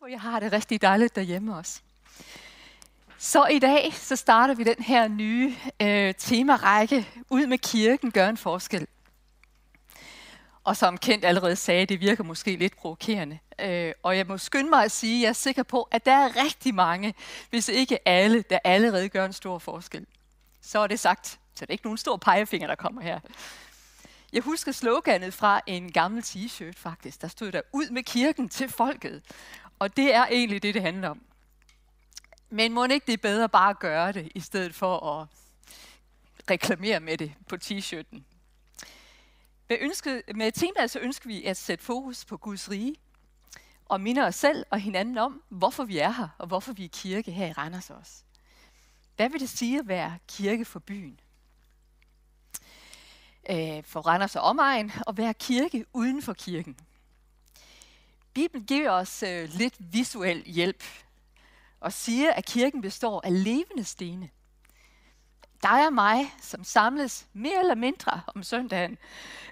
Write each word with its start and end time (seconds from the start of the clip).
håber, 0.00 0.10
jeg 0.10 0.20
har 0.20 0.40
det 0.40 0.52
rigtig 0.52 0.82
dejligt 0.82 1.16
derhjemme 1.16 1.56
også. 1.56 1.80
Så 3.18 3.46
i 3.46 3.58
dag, 3.58 3.94
så 3.94 4.16
starter 4.16 4.54
vi 4.54 4.64
den 4.64 4.82
her 4.82 5.08
nye 5.08 5.56
øh, 5.82 6.14
temarække, 6.18 7.08
Ud 7.30 7.46
med 7.46 7.58
kirken 7.58 8.10
gør 8.10 8.28
en 8.28 8.36
forskel. 8.36 8.86
Og 10.64 10.76
som 10.76 10.98
Kent 10.98 11.24
allerede 11.24 11.56
sagde, 11.56 11.86
det 11.86 12.00
virker 12.00 12.24
måske 12.24 12.56
lidt 12.56 12.76
provokerende. 12.76 13.38
Øh, 13.60 13.92
og 14.02 14.16
jeg 14.16 14.26
må 14.26 14.38
skynde 14.38 14.70
mig 14.70 14.84
at 14.84 14.92
sige, 14.92 15.16
at 15.16 15.22
jeg 15.22 15.28
er 15.28 15.32
sikker 15.32 15.62
på, 15.62 15.88
at 15.90 16.06
der 16.06 16.12
er 16.12 16.44
rigtig 16.44 16.74
mange, 16.74 17.14
hvis 17.50 17.68
ikke 17.68 18.08
alle, 18.08 18.44
der 18.50 18.58
allerede 18.64 19.08
gør 19.08 19.26
en 19.26 19.32
stor 19.32 19.58
forskel. 19.58 20.06
Så 20.60 20.78
er 20.78 20.86
det 20.86 21.00
sagt, 21.00 21.26
så 21.26 21.38
det 21.60 21.70
er 21.70 21.72
ikke 21.72 21.86
nogen 21.86 21.98
stor 21.98 22.16
pegefinger, 22.16 22.66
der 22.68 22.74
kommer 22.74 23.02
her. 23.02 23.20
Jeg 24.32 24.42
husker 24.42 24.72
sloganet 24.72 25.34
fra 25.34 25.60
en 25.66 25.92
gammel 25.92 26.22
t-shirt 26.22 26.76
faktisk. 26.76 27.22
Der 27.22 27.28
stod 27.28 27.52
der, 27.52 27.60
ud 27.72 27.90
med 27.90 28.02
kirken 28.02 28.48
til 28.48 28.68
folket. 28.68 29.22
Og 29.78 29.96
det 29.96 30.14
er 30.14 30.26
egentlig 30.26 30.62
det, 30.62 30.74
det 30.74 30.82
handler 30.82 31.08
om. 31.08 31.22
Men 32.50 32.72
må 32.72 32.84
ikke 32.84 33.06
det 33.06 33.12
er 33.12 33.16
bedre 33.16 33.48
bare 33.48 33.70
at 33.70 33.78
gøre 33.78 34.12
det, 34.12 34.32
i 34.34 34.40
stedet 34.40 34.74
for 34.74 35.20
at 35.20 35.26
reklamere 36.50 37.00
med 37.00 37.18
det 37.18 37.34
på 37.48 37.56
t-shirten. 37.64 38.22
Med, 39.68 39.76
ønsket, 39.80 40.22
med 40.34 40.52
temaet 40.52 40.90
så 40.90 40.98
ønsker 40.98 41.28
vi 41.28 41.44
at 41.44 41.56
sætte 41.56 41.84
fokus 41.84 42.24
på 42.24 42.36
Guds 42.36 42.70
rige, 42.70 42.94
og 43.84 44.00
minde 44.00 44.22
os 44.22 44.34
selv 44.34 44.66
og 44.70 44.80
hinanden 44.80 45.18
om, 45.18 45.42
hvorfor 45.48 45.84
vi 45.84 45.98
er 45.98 46.10
her, 46.10 46.28
og 46.38 46.46
hvorfor 46.46 46.72
vi 46.72 46.84
er 46.84 46.88
kirke 46.88 47.30
her 47.30 47.46
i 47.46 47.52
Randers 47.52 47.90
også. 47.90 48.22
Hvad 49.16 49.30
vil 49.30 49.40
det 49.40 49.48
sige 49.48 49.78
at 49.78 49.88
være 49.88 50.18
kirke 50.28 50.64
for 50.64 50.78
byen? 50.78 51.20
øh, 53.50 53.84
for 53.84 54.00
Randers 54.00 54.36
og 54.36 54.42
omegn 54.42 54.92
og 55.06 55.16
være 55.16 55.34
kirke 55.34 55.84
uden 55.92 56.22
for 56.22 56.32
kirken. 56.32 56.76
Bibelen 58.38 58.64
giver 58.66 58.90
os 58.90 59.22
øh, 59.22 59.48
lidt 59.48 59.74
visuel 59.78 60.42
hjælp 60.46 60.84
og 61.80 61.92
siger, 61.92 62.32
at 62.32 62.44
kirken 62.44 62.80
består 62.80 63.20
af 63.24 63.44
levende 63.44 63.84
stene. 63.84 64.30
Dig 65.62 65.86
og 65.86 65.92
mig, 65.92 66.34
som 66.42 66.64
samles 66.64 67.26
mere 67.32 67.58
eller 67.58 67.74
mindre 67.74 68.20
om 68.26 68.42
søndagen 68.42 68.98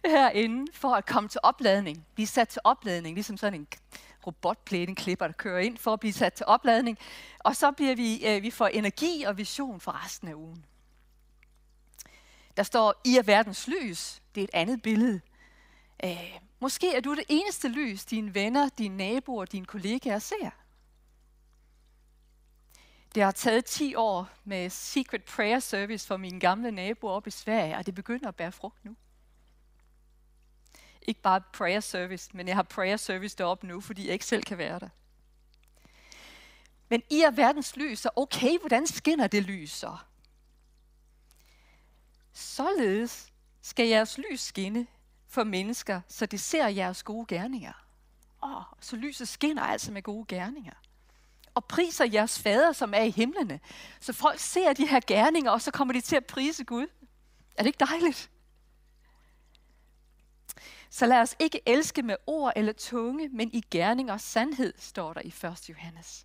herinde 0.04 0.72
for 0.72 0.94
at 0.94 1.06
komme 1.06 1.28
til 1.28 1.40
opladning. 1.42 2.06
Blive 2.14 2.26
sat 2.26 2.48
til 2.48 2.60
opladning, 2.64 3.14
ligesom 3.14 3.36
sådan 3.36 3.60
en 3.60 3.66
robotplæneklipper, 4.26 5.26
der 5.26 5.34
kører 5.34 5.60
ind 5.60 5.78
for 5.78 5.92
at 5.92 6.00
blive 6.00 6.12
sat 6.12 6.32
til 6.32 6.46
opladning. 6.46 6.98
Og 7.38 7.56
så 7.56 7.72
bliver 7.72 7.94
vi, 7.94 8.26
øh, 8.26 8.42
vi 8.42 8.50
får 8.50 8.66
energi 8.66 9.22
og 9.22 9.38
vision 9.38 9.80
for 9.80 10.04
resten 10.04 10.28
af 10.28 10.34
ugen. 10.34 10.64
Der 12.56 12.62
står, 12.62 13.00
I 13.04 13.16
er 13.16 13.22
verdens 13.22 13.68
lys. 13.68 14.22
Det 14.34 14.40
er 14.40 14.44
et 14.44 14.50
andet 14.52 14.82
billede. 14.82 15.20
Øh, 16.04 16.38
måske 16.60 16.96
er 16.96 17.00
du 17.00 17.14
det 17.14 17.24
eneste 17.28 17.68
lys, 17.68 18.04
dine 18.04 18.34
venner, 18.34 18.68
dine 18.68 18.96
naboer, 18.96 19.44
dine 19.44 19.66
kollegaer 19.66 20.18
ser. 20.18 20.50
Det 23.14 23.22
har 23.22 23.32
taget 23.32 23.64
10 23.64 23.94
år 23.94 24.30
med 24.44 24.70
Secret 24.70 25.24
Prayer 25.24 25.58
Service 25.58 26.06
for 26.06 26.16
mine 26.16 26.40
gamle 26.40 26.70
naboer 26.70 27.12
op 27.12 27.26
i 27.26 27.30
Sverige, 27.30 27.76
og 27.76 27.86
det 27.86 27.94
begynder 27.94 28.28
at 28.28 28.36
bære 28.36 28.52
frugt 28.52 28.84
nu. 28.84 28.96
Ikke 31.02 31.22
bare 31.22 31.42
prayer 31.52 31.80
service, 31.80 32.30
men 32.32 32.48
jeg 32.48 32.56
har 32.56 32.62
prayer 32.62 32.96
service 32.96 33.36
deroppe 33.36 33.66
nu, 33.66 33.80
fordi 33.80 34.04
jeg 34.04 34.12
ikke 34.12 34.26
selv 34.26 34.42
kan 34.42 34.58
være 34.58 34.78
der. 34.78 34.88
Men 36.88 37.02
I 37.10 37.20
er 37.20 37.30
verdens 37.30 37.76
lys, 37.76 37.98
så 37.98 38.10
okay, 38.16 38.58
hvordan 38.58 38.86
skinner 38.86 39.26
det 39.26 39.42
lys 39.42 39.70
så? 39.70 39.96
Således 42.32 43.32
skal 43.62 43.88
jeres 43.88 44.18
lys 44.18 44.40
skinne 44.40 44.86
for 45.36 45.44
mennesker, 45.44 46.00
så 46.08 46.26
de 46.26 46.38
ser 46.38 46.68
jeres 46.68 47.02
gode 47.02 47.26
gerninger. 47.26 47.72
Åh, 48.42 48.62
så 48.80 48.96
lyset 48.96 49.28
skinner 49.28 49.62
altså 49.62 49.92
med 49.92 50.02
gode 50.02 50.24
gerninger. 50.28 50.72
Og 51.54 51.64
priser 51.64 52.04
jeres 52.04 52.42
fader, 52.42 52.72
som 52.72 52.94
er 52.94 53.02
i 53.02 53.10
himlene. 53.10 53.60
Så 54.00 54.12
folk 54.12 54.38
ser 54.38 54.72
de 54.72 54.86
her 54.86 55.00
gerninger, 55.06 55.50
og 55.50 55.62
så 55.62 55.70
kommer 55.70 55.94
de 55.94 56.00
til 56.00 56.16
at 56.16 56.26
prise 56.26 56.64
Gud. 56.64 56.86
Er 57.56 57.62
det 57.62 57.66
ikke 57.66 57.84
dejligt? 57.84 58.30
Så 60.90 61.06
lad 61.06 61.20
os 61.20 61.36
ikke 61.38 61.60
elske 61.66 62.02
med 62.02 62.16
ord 62.26 62.52
eller 62.56 62.72
tunge, 62.72 63.28
men 63.28 63.50
i 63.52 63.60
gerning 63.70 64.12
og 64.12 64.20
sandhed, 64.20 64.74
står 64.78 65.12
der 65.12 65.20
i 65.24 65.34
1. 65.46 65.68
Johannes. 65.68 66.24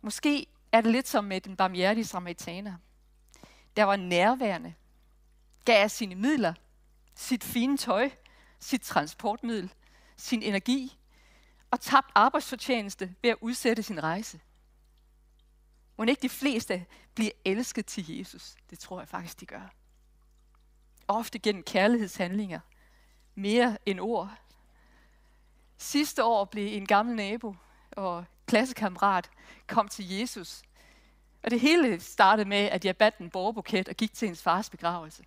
Måske 0.00 0.46
er 0.72 0.80
det 0.80 0.92
lidt 0.92 1.08
som 1.08 1.24
med 1.24 1.40
den 1.40 1.56
barmhjertige 1.56 2.04
samaritaner 2.04 2.74
der 3.76 3.84
var 3.84 3.96
nærværende, 3.96 4.74
gav 5.64 5.82
af 5.82 5.90
sine 5.90 6.14
midler, 6.14 6.54
sit 7.14 7.44
fine 7.44 7.76
tøj, 7.76 8.10
sit 8.58 8.82
transportmiddel, 8.82 9.74
sin 10.16 10.42
energi 10.42 10.98
og 11.70 11.80
tabt 11.80 12.10
arbejdsfortjeneste 12.14 13.14
ved 13.22 13.30
at 13.30 13.36
udsætte 13.40 13.82
sin 13.82 14.02
rejse. 14.02 14.40
Må 15.96 16.04
ikke 16.04 16.22
de 16.22 16.28
fleste 16.28 16.86
bliver 17.14 17.30
elsket 17.44 17.86
til 17.86 18.18
Jesus? 18.18 18.56
Det 18.70 18.78
tror 18.78 19.00
jeg 19.00 19.08
faktisk, 19.08 19.40
de 19.40 19.46
gør. 19.46 19.72
Ofte 21.08 21.38
gennem 21.38 21.62
kærlighedshandlinger. 21.62 22.60
Mere 23.34 23.78
end 23.86 24.00
ord. 24.00 24.30
Sidste 25.76 26.24
år 26.24 26.44
blev 26.44 26.76
en 26.76 26.86
gammel 26.86 27.16
nabo 27.16 27.54
og 27.90 28.24
klassekammerat 28.46 29.30
kom 29.66 29.88
til 29.88 30.08
Jesus 30.08 30.62
og 31.42 31.50
det 31.50 31.60
hele 31.60 32.00
startede 32.00 32.48
med, 32.48 32.58
at 32.58 32.84
jeg 32.84 32.96
bandt 32.96 33.18
en 33.18 33.30
borgerbuket 33.30 33.88
og 33.88 33.94
gik 33.94 34.14
til 34.14 34.26
hendes 34.26 34.42
fars 34.42 34.70
begravelse. 34.70 35.24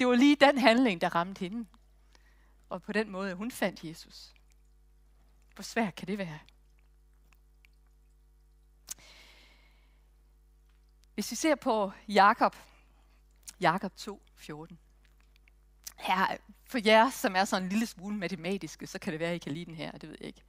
Det 0.00 0.08
var 0.08 0.14
lige 0.14 0.36
den 0.36 0.58
handling, 0.58 1.00
der 1.00 1.14
ramte 1.14 1.38
hende. 1.38 1.66
Og 2.68 2.82
på 2.82 2.92
den 2.92 3.10
måde, 3.10 3.34
hun 3.34 3.50
fandt 3.50 3.84
Jesus. 3.84 4.34
Hvor 5.54 5.62
svært 5.62 5.94
kan 5.94 6.08
det 6.08 6.18
være? 6.18 6.38
Hvis 11.14 11.30
vi 11.30 11.36
ser 11.36 11.54
på 11.54 11.92
Jakob, 12.08 12.56
Jakob 13.60 13.96
2, 13.96 14.22
14. 14.36 14.78
Her, 15.96 16.36
for 16.64 16.78
jer, 16.84 17.10
som 17.10 17.36
er 17.36 17.44
sådan 17.44 17.62
en 17.62 17.68
lille 17.68 17.86
smule 17.86 18.16
matematiske, 18.16 18.86
så 18.86 18.98
kan 18.98 19.12
det 19.12 19.20
være, 19.20 19.30
at 19.30 19.36
I 19.36 19.38
kan 19.38 19.52
lide 19.52 19.64
den 19.64 19.74
her, 19.74 19.92
det 19.92 20.08
ved 20.08 20.16
jeg 20.20 20.26
ikke. 20.26 20.42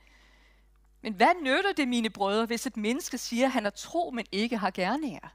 Men 1.02 1.14
hvad 1.14 1.42
nytter 1.42 1.74
det, 1.74 1.88
mine 1.88 2.10
brødre, 2.10 2.46
hvis 2.46 2.68
et 2.68 2.78
menneske 2.78 3.18
siger, 3.18 3.46
at 3.46 3.52
han 3.52 3.66
er 3.66 3.70
tro, 3.70 4.12
men 4.12 4.26
ikke 4.32 4.58
har 4.58 4.72
gerninger? 4.72 5.30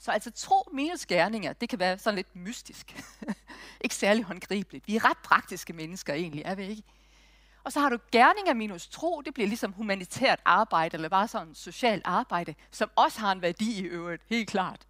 Så 0.00 0.10
altså 0.10 0.30
tro 0.30 0.68
minus 0.72 1.06
gerninger, 1.06 1.52
det 1.52 1.68
kan 1.68 1.78
være 1.78 1.98
sådan 1.98 2.16
lidt 2.16 2.36
mystisk. 2.36 2.96
ikke 3.84 3.94
særlig 3.94 4.24
håndgribeligt. 4.24 4.86
Vi 4.86 4.96
er 4.96 5.04
ret 5.04 5.18
praktiske 5.18 5.72
mennesker 5.72 6.14
egentlig, 6.14 6.42
er 6.44 6.54
vi 6.54 6.66
ikke? 6.66 6.82
Og 7.64 7.72
så 7.72 7.80
har 7.80 7.88
du 7.88 7.98
gerninger 8.12 8.54
minus 8.54 8.88
tro, 8.88 9.20
det 9.20 9.34
bliver 9.34 9.48
ligesom 9.48 9.72
humanitært 9.72 10.40
arbejde, 10.44 10.94
eller 10.94 11.08
bare 11.08 11.28
sådan 11.28 11.54
socialt 11.54 12.02
arbejde, 12.04 12.54
som 12.70 12.90
også 12.96 13.20
har 13.20 13.32
en 13.32 13.42
værdi 13.42 13.80
i 13.80 13.82
øvrigt, 13.82 14.22
helt 14.26 14.50
klart. 14.50 14.86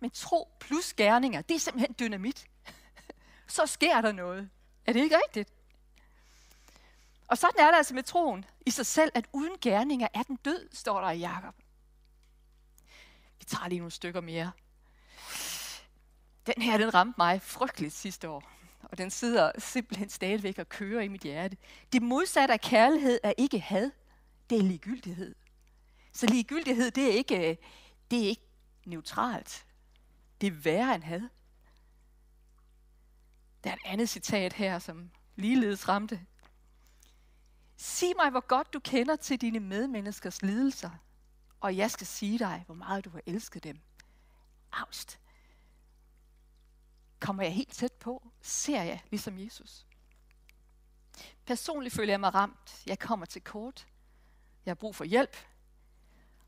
Men 0.00 0.10
tro 0.10 0.48
plus 0.60 0.94
gerninger, 0.94 1.42
det 1.42 1.54
er 1.54 1.58
simpelthen 1.58 1.94
dynamit. 2.00 2.46
så 3.46 3.66
sker 3.66 4.00
der 4.00 4.12
noget. 4.12 4.50
Er 4.86 4.92
det 4.92 5.00
ikke 5.00 5.16
rigtigt? 5.26 5.52
Og 7.28 7.38
sådan 7.38 7.60
er 7.66 7.70
det 7.70 7.76
altså 7.76 7.94
med 7.94 8.02
troen 8.02 8.44
i 8.66 8.70
sig 8.70 8.86
selv, 8.86 9.12
at 9.14 9.24
uden 9.32 9.58
gerninger 9.60 10.08
er 10.14 10.22
den 10.22 10.36
død, 10.36 10.68
står 10.72 11.00
der 11.00 11.10
i 11.10 11.18
Jakob. 11.18 11.54
Tager 13.48 13.68
lige 13.68 13.78
nogle 13.78 13.90
stykker 13.90 14.20
mere. 14.20 14.50
Den 16.46 16.62
her, 16.62 16.78
den 16.78 16.94
ramte 16.94 17.14
mig 17.18 17.42
frygteligt 17.42 17.94
sidste 17.94 18.28
år. 18.28 18.52
Og 18.82 18.98
den 18.98 19.10
sidder 19.10 19.52
simpelthen 19.58 20.08
stadigvæk 20.08 20.58
og 20.58 20.68
kører 20.68 21.02
i 21.02 21.08
mit 21.08 21.20
hjerte. 21.20 21.56
Det 21.92 22.02
modsatte 22.02 22.54
af 22.54 22.60
kærlighed 22.60 23.20
er 23.22 23.32
ikke 23.38 23.60
had, 23.60 23.90
det 24.50 24.58
er 24.58 24.62
ligegyldighed. 24.62 25.34
Så 26.12 26.26
ligegyldighed, 26.26 26.90
det 26.90 27.04
er 27.04 27.12
ikke, 27.12 27.50
øh, 27.50 27.56
det 28.10 28.24
er 28.24 28.28
ikke 28.28 28.46
neutralt. 28.86 29.66
Det 30.40 30.46
er 30.46 30.50
værre 30.50 30.94
end 30.94 31.02
had. 31.02 31.22
Der 33.64 33.70
er 33.70 33.74
et 33.74 33.82
andet 33.84 34.08
citat 34.08 34.52
her, 34.52 34.78
som 34.78 35.10
ligeledes 35.36 35.88
ramte 35.88 36.20
sig 37.76 38.12
mig, 38.16 38.30
hvor 38.30 38.46
godt 38.46 38.72
du 38.72 38.80
kender 38.80 39.16
til 39.16 39.40
dine 39.40 39.60
medmenneskers 39.60 40.42
lidelser, 40.42 40.90
og 41.60 41.76
jeg 41.76 41.90
skal 41.90 42.06
sige 42.06 42.38
dig, 42.38 42.62
hvor 42.66 42.74
meget 42.74 43.04
du 43.04 43.10
har 43.10 43.20
elsket 43.26 43.64
dem. 43.64 43.80
Aust. 44.72 45.18
Kommer 47.20 47.42
jeg 47.42 47.54
helt 47.54 47.72
tæt 47.72 47.92
på? 47.92 48.30
Ser 48.40 48.82
jeg 48.82 49.02
ligesom 49.10 49.38
Jesus? 49.38 49.86
Personligt 51.46 51.94
føler 51.94 52.12
jeg 52.12 52.20
mig 52.20 52.34
ramt. 52.34 52.82
Jeg 52.86 52.98
kommer 52.98 53.26
til 53.26 53.42
kort. 53.42 53.86
Jeg 54.66 54.70
har 54.70 54.74
brug 54.74 54.96
for 54.96 55.04
hjælp. 55.04 55.36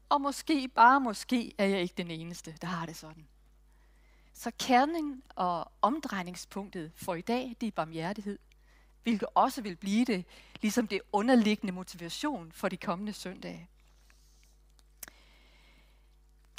Og 0.08 0.20
måske, 0.20 0.68
bare 0.68 1.00
måske, 1.00 1.52
er 1.58 1.64
jeg 1.64 1.80
ikke 1.80 1.94
den 1.96 2.10
eneste, 2.10 2.56
der 2.60 2.66
har 2.66 2.86
det 2.86 2.96
sådan. 2.96 3.28
Så 4.32 4.52
kernen 4.58 5.22
og 5.28 5.72
omdrejningspunktet 5.82 6.92
for 6.94 7.14
i 7.14 7.20
dag, 7.20 7.56
det 7.60 7.66
er 7.66 7.70
barmhjertighed 7.70 8.38
hvilket 9.02 9.28
også 9.34 9.62
vil 9.62 9.76
blive 9.76 10.04
det, 10.04 10.24
ligesom 10.62 10.86
det 10.86 11.00
underliggende 11.12 11.72
motivation 11.72 12.52
for 12.52 12.68
de 12.68 12.76
kommende 12.76 13.12
søndage. 13.12 13.68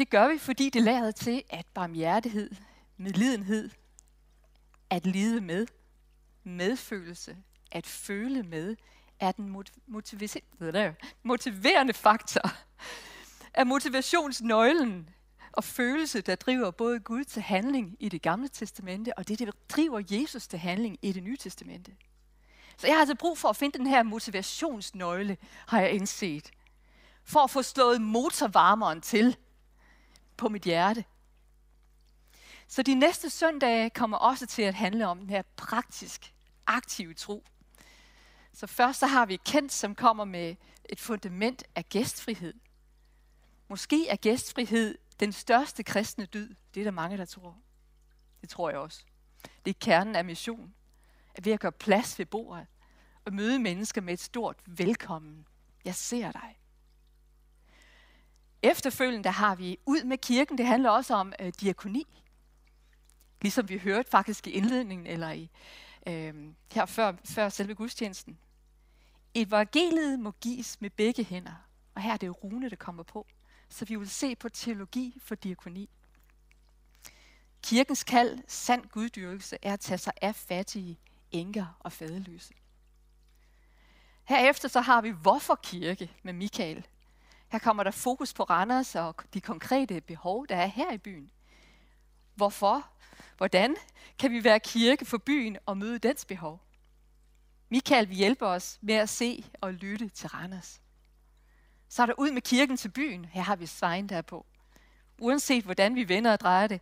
Det 0.01 0.09
gør 0.09 0.27
vi, 0.27 0.38
fordi 0.38 0.69
det 0.69 0.83
lader 0.83 1.12
til, 1.12 1.44
at 1.50 1.65
barmhjertighed, 1.74 2.51
medlidenhed, 2.98 3.69
at 4.89 5.06
lide 5.06 5.42
med, 5.42 5.68
medfølelse, 6.44 7.38
at 7.71 7.88
føle 7.88 8.44
med, 8.44 8.75
er 9.19 9.31
den 9.31 9.56
motiverende 11.24 11.94
faktor, 11.94 12.51
er 13.53 13.63
motivationsnøglen 13.63 15.09
og 15.51 15.63
følelse, 15.63 16.21
der 16.21 16.36
driver 16.36 16.71
både 16.71 17.00
Gud 17.00 17.24
til 17.24 17.42
handling 17.42 17.95
i 18.00 18.09
det 18.09 18.21
gamle 18.21 18.48
testamente, 18.48 19.18
og 19.18 19.27
det, 19.27 19.39
der 19.39 19.51
driver 19.69 20.01
Jesus 20.12 20.48
til 20.48 20.59
handling 20.59 20.98
i 21.01 21.12
det 21.12 21.24
nye 21.24 21.38
testamente. 21.38 21.92
Så 22.77 22.88
jeg 22.88 22.95
har 22.95 23.00
altså 23.00 23.15
brug 23.15 23.38
for 23.38 23.50
at 23.50 23.56
finde 23.56 23.77
den 23.77 23.88
her 23.88 24.03
motivationsnøgle, 24.03 25.38
har 25.68 25.81
jeg 25.81 25.92
indset. 25.92 26.51
For 27.24 27.39
at 27.39 27.50
få 27.50 27.62
slået 27.62 28.01
motorvarmeren 28.01 29.01
til 29.01 29.38
på 30.42 30.50
mit 30.50 30.64
hjerte. 30.64 31.06
Så 32.68 32.84
de 32.84 32.96
næste 32.96 33.30
søndage 33.30 33.90
kommer 33.90 34.18
også 34.18 34.46
til 34.46 34.62
at 34.62 34.74
handle 34.74 35.08
om 35.08 35.20
den 35.20 35.30
her 35.30 35.42
praktisk, 35.56 36.34
aktive 36.68 37.14
tro. 37.14 37.44
Så 38.54 38.68
først 38.68 39.00
så 39.00 39.08
har 39.08 39.26
vi 39.26 39.36
kendt, 39.46 39.72
som 39.72 39.96
kommer 39.96 40.26
med 40.26 40.56
et 40.90 41.00
fundament 41.00 41.64
af 41.76 41.90
gæstfrihed. 41.90 42.54
Måske 43.68 44.08
er 44.08 44.16
gæstfrihed 44.16 44.98
den 45.20 45.32
største 45.32 45.84
kristne 45.84 46.26
dyd. 46.26 46.56
Det 46.74 46.80
er 46.80 46.84
der 46.84 46.92
mange, 46.92 47.18
der 47.18 47.26
tror. 47.26 47.58
Det 48.42 48.50
tror 48.50 48.70
jeg 48.70 48.80
også. 48.80 49.04
Det 49.66 49.70
er 49.70 49.80
kernen 49.80 50.16
af 50.16 50.26
mission. 50.26 50.74
At 51.36 51.46
ved 51.46 51.54
at 51.54 51.60
gøre 51.60 51.72
plads 51.72 52.20
ved 52.20 52.26
bordet 52.26 52.68
og 53.26 53.34
møde 53.34 53.60
mennesker 53.60 54.02
med 54.02 54.14
et 54.14 54.20
stort 54.20 54.58
velkommen. 54.66 55.48
Jeg 55.86 55.96
ser 55.96 56.32
dig. 56.32 56.61
Efterfølgende 58.63 59.30
har 59.30 59.56
vi 59.56 59.80
ud 59.86 60.04
med 60.04 60.18
kirken. 60.18 60.58
Det 60.58 60.66
handler 60.66 60.90
også 60.90 61.13
om 61.13 61.34
øh, 61.40 61.54
diakoni. 61.62 62.22
Ligesom 63.42 63.69
vi 63.69 63.78
hørte 63.78 64.10
faktisk 64.10 64.48
i 64.48 64.52
indledningen, 64.52 65.08
eller 65.08 65.31
i, 65.31 65.50
øh, 66.08 66.34
her 66.74 66.86
før, 66.86 67.13
før 67.25 67.50
selve 67.50 67.75
gudstjenesten. 67.75 68.38
Evangeliet 69.36 70.19
må 70.19 70.31
gives 70.31 70.81
med 70.81 70.90
begge 70.90 71.24
hænder. 71.24 71.68
Og 71.96 72.02
her 72.02 72.13
er 72.13 72.18
det 72.18 72.44
Rune, 72.44 72.69
der 72.69 72.75
kommer 72.75 73.04
på. 73.04 73.28
Så 73.69 73.86
vi 73.86 73.96
vil 73.96 74.10
se 74.10 74.36
på 74.36 74.50
teologi 74.50 75.19
for 75.24 75.36
diakoni. 75.36 75.90
Kirkens 77.63 78.04
kald, 78.04 78.40
sand 78.48 78.88
guddyrkelse, 78.90 79.58
er 79.62 79.74
at 79.74 79.80
tage 79.80 79.98
sig 79.98 80.13
af 80.22 80.36
fattige, 80.36 81.00
enker 81.31 81.78
og 81.80 81.92
fadeløse. 81.92 82.54
Herefter 84.24 84.68
så 84.68 84.81
har 84.81 85.02
vi 85.02 85.10
Hvorfor 85.10 85.60
Kirke 85.63 86.12
med 86.24 86.34
Michael. 86.34 86.88
Her 87.51 87.59
kommer 87.59 87.83
der 87.83 87.92
fokus 87.92 88.33
på 88.33 88.44
Randers 88.44 88.95
og 88.95 89.15
de 89.33 89.42
konkrete 89.42 90.01
behov, 90.01 90.48
der 90.48 90.56
er 90.56 90.65
her 90.65 90.92
i 90.92 90.98
byen. 90.98 91.31
Hvorfor? 92.36 92.88
Hvordan 93.38 93.75
kan 94.19 94.31
vi 94.31 94.44
være 94.44 94.59
kirke 94.59 95.06
for 95.06 95.18
byen 95.18 95.57
og 95.65 95.77
møde 95.77 96.00
dens 96.00 96.25
behov? 96.25 96.59
Michael 97.69 98.09
vil 98.09 98.18
hjælpe 98.18 98.45
os 98.45 98.80
med 98.81 98.95
at 98.95 99.09
se 99.09 99.45
og 99.62 99.74
lytte 99.74 100.09
til 100.09 100.30
Randers. 100.30 100.81
Så 101.89 102.01
er 102.01 102.06
der 102.06 102.13
ud 102.18 102.31
med 102.31 102.42
kirken 102.42 102.77
til 102.77 102.89
byen. 102.89 103.25
Her 103.25 103.42
har 103.42 103.56
vi 103.56 103.65
Svein 103.65 104.09
der 104.09 104.21
på. 104.21 104.45
Uanset 105.18 105.63
hvordan 105.63 105.95
vi 105.95 106.09
vender 106.09 106.31
og 106.31 106.39
drejer 106.39 106.68
det, 106.68 106.81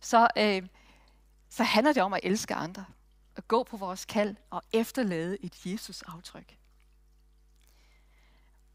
så, 0.00 0.28
øh, 0.38 0.62
så 1.48 1.62
handler 1.62 1.92
det 1.92 2.02
om 2.02 2.12
at 2.12 2.20
elske 2.22 2.54
andre. 2.54 2.84
At 3.36 3.48
gå 3.48 3.62
på 3.62 3.76
vores 3.76 4.04
kald 4.04 4.36
og 4.50 4.62
efterlade 4.72 5.44
et 5.44 5.66
Jesus-aftryk. 5.66 6.57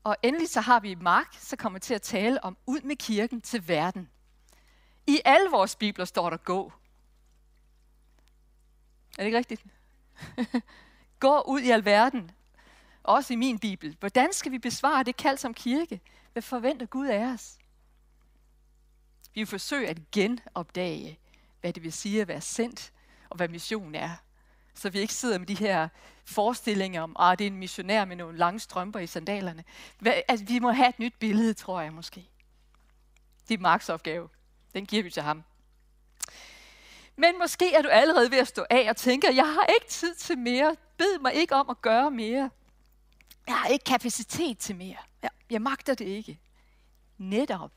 Og 0.04 0.18
endelig 0.24 0.50
så 0.50 0.62
har 0.62 0.80
vi 0.80 0.96
Mark, 0.96 1.36
så 1.40 1.56
kommer 1.56 1.80
til 1.80 1.94
at 1.94 2.02
tale 2.02 2.44
om 2.44 2.58
ud 2.66 2.82
med 2.82 2.96
kirken 2.96 3.42
til 3.42 3.68
verden. 3.68 4.10
I 5.08 5.22
alle 5.26 5.50
vores 5.50 5.76
bibler 5.76 6.06
står 6.06 6.30
der 6.30 6.38
gå. 6.38 6.72
Er 9.18 9.24
det 9.24 9.26
ikke 9.26 9.38
rigtigt? 9.38 9.64
gå 11.20 11.42
ud 11.42 11.62
i 11.62 11.70
alverden. 11.70 12.32
Også 13.04 13.34
i 13.34 13.36
min 13.36 13.60
bibel. 13.60 13.98
Hvordan 14.00 14.34
skal 14.34 14.52
vi 14.52 14.60
besvare 14.60 15.04
det 15.04 15.18
kald 15.18 15.38
som 15.38 15.54
kirke? 15.54 16.02
Hvad 16.34 16.44
forventer 16.44 16.86
Gud 16.86 17.08
af 17.08 17.26
os? 17.26 17.58
Vi 19.34 19.42
vil 19.42 19.48
forsøge 19.48 19.88
at 19.88 20.12
genopdage, 20.12 21.20
hvad 21.62 21.74
det 21.74 21.84
vil 21.84 21.94
sige 21.94 22.22
at 22.22 22.28
være 22.28 22.42
sendt, 22.42 22.94
og 23.30 23.38
hvad 23.38 23.48
missionen 23.48 23.96
er. 23.96 24.16
Så 24.74 24.90
vi 24.90 25.00
ikke 25.00 25.14
sidder 25.14 25.38
med 25.38 25.48
de 25.48 25.56
her 25.56 25.90
forestillinger 26.26 27.02
om, 27.02 27.16
at 27.20 27.26
ah, 27.26 27.38
det 27.38 27.48
er 27.48 27.52
en 27.52 27.58
missionær 27.58 28.06
med 28.06 28.16
nogle 28.16 28.38
lange 28.38 28.60
strømper 28.60 29.00
i 29.00 29.08
sandalerne. 29.08 29.64
Altså, 30.06 30.46
vi 30.46 30.60
må 30.60 30.72
have 30.72 30.90
et 30.90 31.00
nyt 31.00 31.14
billede, 31.20 31.54
tror 31.54 31.82
jeg 31.82 31.94
måske. 31.94 32.30
Det 33.48 33.54
er 33.54 33.62
Marks 33.62 33.90
opgave. 33.90 34.30
Den 34.74 34.86
giver 34.86 35.04
vi 35.04 35.10
til 35.10 35.24
ham. 35.24 35.44
Men 37.16 37.40
måske 37.40 37.74
er 37.74 37.82
du 37.82 37.88
allerede 37.88 38.32
ved 38.32 38.38
at 38.38 38.48
stå 38.48 38.66
af 38.70 38.90
og 38.90 38.96
tænker, 38.96 39.32
jeg 39.32 39.54
har 39.54 39.66
ikke 39.66 39.88
tid 39.88 40.16
til 40.16 40.38
mere. 40.38 40.76
Bed 40.98 41.20
mig 41.20 41.34
ikke 41.34 41.56
om 41.56 41.70
at 41.70 41.82
gøre 41.82 42.12
mere. 42.12 42.50
Jeg 43.48 43.56
har 43.56 43.68
ikke 43.68 43.86
kapacitet 43.86 44.58
til 44.58 44.76
mere. 44.76 44.98
Jeg, 45.22 45.30
jeg 45.50 45.62
magter 45.62 45.94
det 45.94 46.06
ikke. 46.06 46.40
Netop. 47.18 47.72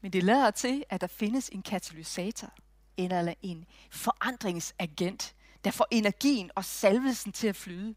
Men 0.00 0.12
det 0.12 0.22
lader 0.22 0.50
til, 0.50 0.84
at 0.88 1.00
der 1.00 1.06
findes 1.06 1.48
en 1.48 1.62
katalysator, 1.62 2.52
eller 2.96 3.34
en 3.42 3.66
forandringsagent, 3.90 5.34
der 5.64 5.70
får 5.70 5.86
energien 5.90 6.50
og 6.54 6.64
salvelsen 6.64 7.32
til 7.32 7.46
at 7.46 7.56
flyde. 7.56 7.94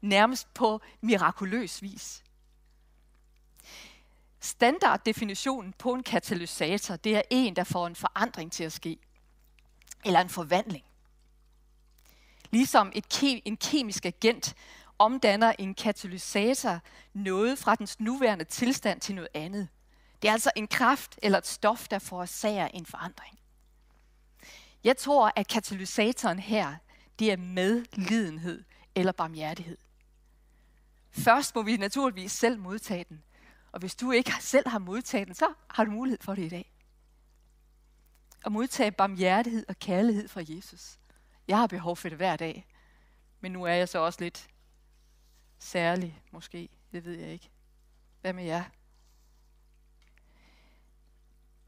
Nærmest 0.00 0.54
på 0.54 0.80
mirakuløs 1.00 1.82
vis. 1.82 2.22
Standarddefinitionen 4.40 5.72
på 5.72 5.92
en 5.92 6.02
katalysator, 6.02 6.96
det 6.96 7.16
er 7.16 7.22
en, 7.30 7.56
der 7.56 7.64
får 7.64 7.86
en 7.86 7.96
forandring 7.96 8.52
til 8.52 8.64
at 8.64 8.72
ske. 8.72 8.98
Eller 10.04 10.20
en 10.20 10.28
forvandling. 10.28 10.84
Ligesom 12.50 12.92
et 12.94 13.14
ke- 13.14 13.42
en 13.44 13.56
kemisk 13.56 14.06
agent 14.06 14.54
omdanner 14.98 15.52
en 15.58 15.74
katalysator 15.74 16.80
noget 17.12 17.58
fra 17.58 17.74
dens 17.74 18.00
nuværende 18.00 18.44
tilstand 18.44 19.00
til 19.00 19.14
noget 19.14 19.28
andet. 19.34 19.68
Det 20.22 20.28
er 20.28 20.32
altså 20.32 20.50
en 20.56 20.68
kraft 20.68 21.18
eller 21.22 21.38
et 21.38 21.46
stof, 21.46 21.88
der 21.88 21.98
forårsager 21.98 22.68
en 22.68 22.86
forandring. 22.86 23.38
Jeg 24.86 24.96
tror, 24.96 25.32
at 25.36 25.48
katalysatoren 25.48 26.38
her, 26.38 26.76
det 27.18 27.32
er 27.32 27.36
medlidenhed 27.36 28.64
eller 28.94 29.12
barmhjertighed. 29.12 29.78
Først 31.10 31.54
må 31.54 31.62
vi 31.62 31.76
naturligvis 31.76 32.32
selv 32.32 32.58
modtage 32.58 33.04
den. 33.08 33.22
Og 33.72 33.80
hvis 33.80 33.94
du 33.94 34.10
ikke 34.10 34.32
selv 34.40 34.68
har 34.68 34.78
modtaget 34.78 35.26
den, 35.26 35.34
så 35.34 35.54
har 35.70 35.84
du 35.84 35.90
mulighed 35.90 36.18
for 36.20 36.34
det 36.34 36.42
i 36.42 36.48
dag. 36.48 36.72
At 38.44 38.52
modtage 38.52 38.90
barmhjertighed 38.90 39.64
og 39.68 39.78
kærlighed 39.78 40.28
fra 40.28 40.42
Jesus. 40.48 40.98
Jeg 41.48 41.58
har 41.58 41.66
behov 41.66 41.96
for 41.96 42.08
det 42.08 42.18
hver 42.18 42.36
dag. 42.36 42.66
Men 43.40 43.52
nu 43.52 43.64
er 43.64 43.72
jeg 43.72 43.88
så 43.88 43.98
også 43.98 44.20
lidt 44.20 44.48
særlig, 45.58 46.22
måske. 46.30 46.68
Det 46.92 47.04
ved 47.04 47.14
jeg 47.14 47.28
ikke. 47.28 47.50
Hvad 48.20 48.32
med 48.32 48.44
jer? 48.44 48.64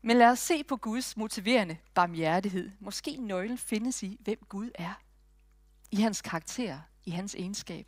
Men 0.03 0.17
lad 0.17 0.31
os 0.31 0.39
se 0.39 0.65
på 0.65 0.77
Guds 0.77 1.17
motiverende 1.17 1.77
barmhjertighed. 1.95 2.71
Måske 2.81 3.17
nøglen 3.17 3.59
findes 3.59 4.03
i, 4.03 4.19
hvem 4.21 4.39
Gud 4.49 4.71
er. 4.75 4.95
I 5.91 5.97
hans 5.97 6.23
karakter, 6.23 6.81
i 7.05 7.11
hans 7.11 7.35
egenskab. 7.35 7.87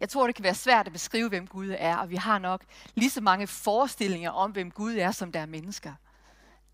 Jeg 0.00 0.08
tror, 0.08 0.26
det 0.26 0.34
kan 0.34 0.42
være 0.42 0.54
svært 0.54 0.86
at 0.86 0.92
beskrive, 0.92 1.28
hvem 1.28 1.46
Gud 1.46 1.74
er, 1.78 1.96
og 1.96 2.10
vi 2.10 2.16
har 2.16 2.38
nok 2.38 2.64
lige 2.94 3.10
så 3.10 3.20
mange 3.20 3.46
forestillinger 3.46 4.30
om, 4.30 4.50
hvem 4.50 4.70
Gud 4.70 4.94
er, 4.94 5.10
som 5.10 5.32
der 5.32 5.40
er 5.40 5.46
mennesker. 5.46 5.94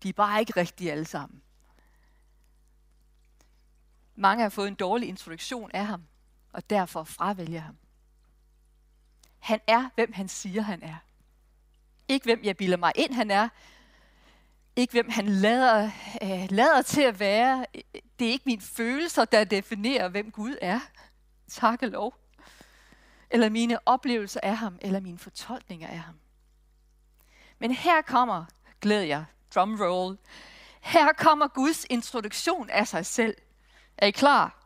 De 0.03 0.09
er 0.09 0.13
bare 0.13 0.39
ikke 0.39 0.53
rigtige 0.57 0.91
alle 0.91 1.05
sammen. 1.05 1.41
Mange 4.15 4.41
har 4.41 4.49
fået 4.49 4.67
en 4.67 4.75
dårlig 4.75 5.09
introduktion 5.09 5.71
af 5.73 5.85
ham, 5.85 6.03
og 6.51 6.69
derfor 6.69 7.03
fravælger 7.03 7.61
ham. 7.61 7.77
Han 9.39 9.59
er, 9.67 9.89
hvem 9.95 10.13
han 10.13 10.27
siger, 10.27 10.61
han 10.61 10.83
er. 10.83 10.95
Ikke 12.07 12.23
hvem 12.23 12.39
jeg 12.43 12.57
bilder 12.57 12.77
mig 12.77 12.91
ind, 12.95 13.13
han 13.13 13.31
er. 13.31 13.49
Ikke 14.75 14.91
hvem 14.91 15.09
han 15.09 15.27
lader, 15.27 15.91
øh, 16.23 16.47
lader 16.49 16.81
til 16.81 17.01
at 17.01 17.19
være. 17.19 17.65
Det 18.19 18.27
er 18.27 18.31
ikke 18.31 18.43
mine 18.45 18.61
følelser, 18.61 19.25
der 19.25 19.43
definerer, 19.43 20.07
hvem 20.07 20.31
Gud 20.31 20.55
er. 20.61 20.79
Tak 21.49 21.83
og 21.83 21.89
lov. 21.89 22.15
Eller 23.29 23.49
mine 23.49 23.87
oplevelser 23.87 24.39
af 24.43 24.57
ham, 24.57 24.77
eller 24.81 24.99
mine 24.99 25.17
fortolkninger 25.17 25.87
af 25.87 25.99
ham. 25.99 26.15
Men 27.59 27.71
her 27.71 28.01
kommer, 28.01 28.45
glæder 28.81 29.03
jeg, 29.03 29.25
drumroll. 29.55 30.17
Her 30.81 31.13
kommer 31.13 31.47
Guds 31.47 31.85
introduktion 31.89 32.69
af 32.69 32.87
sig 32.87 33.05
selv. 33.05 33.35
Er 33.97 34.07
I 34.07 34.11
klar? 34.11 34.63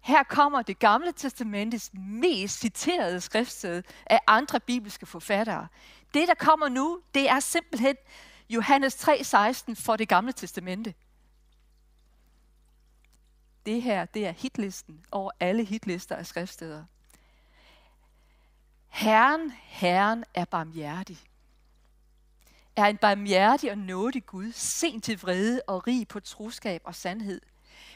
Her 0.00 0.22
kommer 0.22 0.62
det 0.62 0.78
gamle 0.78 1.12
testamentets 1.12 1.90
mest 1.94 2.60
citerede 2.60 3.20
skriftsted 3.20 3.82
af 4.06 4.20
andre 4.26 4.60
bibelske 4.60 5.06
forfattere. 5.06 5.68
Det, 6.14 6.28
der 6.28 6.34
kommer 6.34 6.68
nu, 6.68 7.00
det 7.14 7.30
er 7.30 7.40
simpelthen 7.40 7.96
Johannes 8.50 9.08
3:16 9.08 9.74
for 9.74 9.96
det 9.96 10.08
gamle 10.08 10.32
testamente. 10.32 10.94
Det 13.66 13.82
her, 13.82 14.04
det 14.04 14.26
er 14.26 14.30
hitlisten 14.30 15.04
over 15.10 15.30
alle 15.40 15.64
hitlister 15.64 16.16
af 16.16 16.26
skriftsteder. 16.26 16.84
Herren, 18.88 19.52
Herren 19.62 20.24
er 20.34 20.44
barmhjertig. 20.44 21.18
Er 22.76 22.84
en 22.84 22.96
barmhjertig 22.96 23.70
og 23.70 23.78
nådig 23.78 24.26
Gud, 24.26 24.52
sent 24.52 25.04
til 25.04 25.20
vrede 25.20 25.62
og 25.66 25.86
rig 25.86 26.08
på 26.08 26.20
troskab 26.20 26.82
og 26.84 26.94
sandhed. 26.94 27.40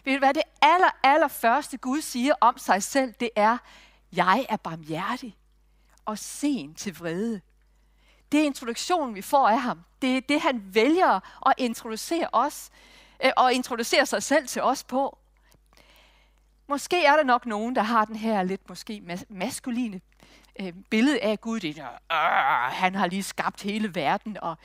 Ved 0.04 0.12
du 0.12 0.18
hvad, 0.18 0.35
det 0.35 0.42
aller, 0.62 0.90
aller 1.02 1.28
første 1.28 1.76
Gud 1.76 2.00
siger 2.00 2.35
om 2.40 2.58
sig 2.58 2.82
selv, 2.82 3.14
det 3.20 3.30
er, 3.37 3.58
jeg 4.12 4.46
er 4.49 4.56
barmhjertig 4.56 5.37
og 6.04 6.18
sen 6.18 6.75
til 6.75 6.99
vrede. 6.99 7.40
Det 8.33 8.40
er 8.40 8.45
introduktionen, 8.45 9.14
vi 9.14 9.23
får 9.23 9.49
af 9.49 9.61
ham. 9.61 9.80
Det 10.02 10.16
er 10.16 10.21
det, 10.21 10.40
han 10.40 10.75
vælger 10.75 11.21
at 11.49 11.54
introducere 11.59 12.28
os, 12.33 12.71
øh, 13.25 13.30
og 13.37 13.52
introducere 13.52 14.06
sig 14.06 14.23
selv 14.23 14.49
til 14.49 14.62
os 14.62 14.85
på. 14.85 15.18
Måske 16.68 17.04
er 17.04 17.16
der 17.16 17.23
nok 17.23 17.47
nogen, 17.47 17.76
der 17.76 17.83
har 17.83 18.04
den 18.04 18.16
her 18.16 18.42
lidt 18.42 18.68
måske 18.68 19.02
mas- 19.11 19.25
maskuline 19.28 20.00
øh, 20.61 20.73
billede 20.90 21.21
af 21.21 21.40
Gud. 21.40 21.61
Det 21.61 21.78
er, 21.78 21.88
øh, 21.92 22.73
han 22.73 22.95
har 22.95 23.06
lige 23.06 23.23
skabt 23.23 23.62
hele 23.62 23.95
verden, 23.95 24.37
og, 24.42 24.56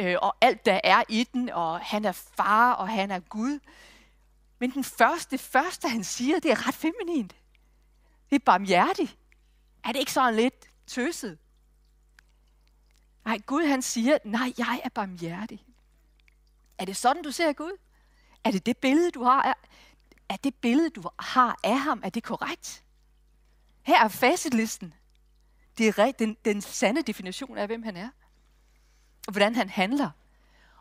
øh, 0.00 0.16
og 0.22 0.36
alt 0.40 0.66
der 0.66 0.80
er 0.84 1.02
i 1.08 1.28
den, 1.32 1.50
og 1.50 1.80
han 1.80 2.04
er 2.04 2.12
far, 2.12 2.72
og 2.72 2.88
han 2.88 3.10
er 3.10 3.18
Gud. 3.20 3.58
Men 4.58 4.70
den 4.70 4.84
første, 4.84 5.30
det 5.30 5.40
første, 5.40 5.88
han 5.88 6.04
siger, 6.04 6.38
det 6.40 6.50
er 6.50 6.68
ret 6.68 6.74
feminint. 6.74 7.34
Det 8.30 8.36
er 8.36 8.44
barmhjertigt. 8.44 9.16
Er 9.84 9.92
det 9.92 9.98
ikke 9.98 10.12
sådan 10.12 10.34
lidt 10.36 10.54
tøset? 10.86 11.38
Nej, 13.24 13.38
Gud 13.46 13.66
han 13.66 13.82
siger, 13.82 14.18
nej, 14.24 14.52
jeg 14.58 14.80
er 14.84 14.88
barmhjertig. 14.88 15.64
Er 16.78 16.84
det 16.84 16.96
sådan, 16.96 17.22
du 17.22 17.30
ser 17.30 17.52
Gud? 17.52 17.78
Er 18.44 18.50
det 18.50 18.66
det 18.66 18.76
billede, 18.76 19.10
du 19.10 19.22
har? 19.22 19.42
Er, 19.42 19.54
er 20.28 20.36
det 20.36 20.54
billede, 20.54 20.90
du 20.90 21.02
har 21.18 21.58
af 21.64 21.78
ham, 21.80 22.00
er 22.04 22.10
det 22.10 22.22
korrekt? 22.22 22.84
Her 23.82 24.04
er 24.04 24.08
facitlisten. 24.08 24.94
Det 25.78 25.98
er 25.98 26.12
den, 26.18 26.36
den 26.44 26.60
sande 26.60 27.02
definition 27.02 27.58
af, 27.58 27.66
hvem 27.66 27.82
han 27.82 27.96
er. 27.96 28.08
Og 29.26 29.32
hvordan 29.32 29.54
han 29.54 29.68
handler. 29.70 30.10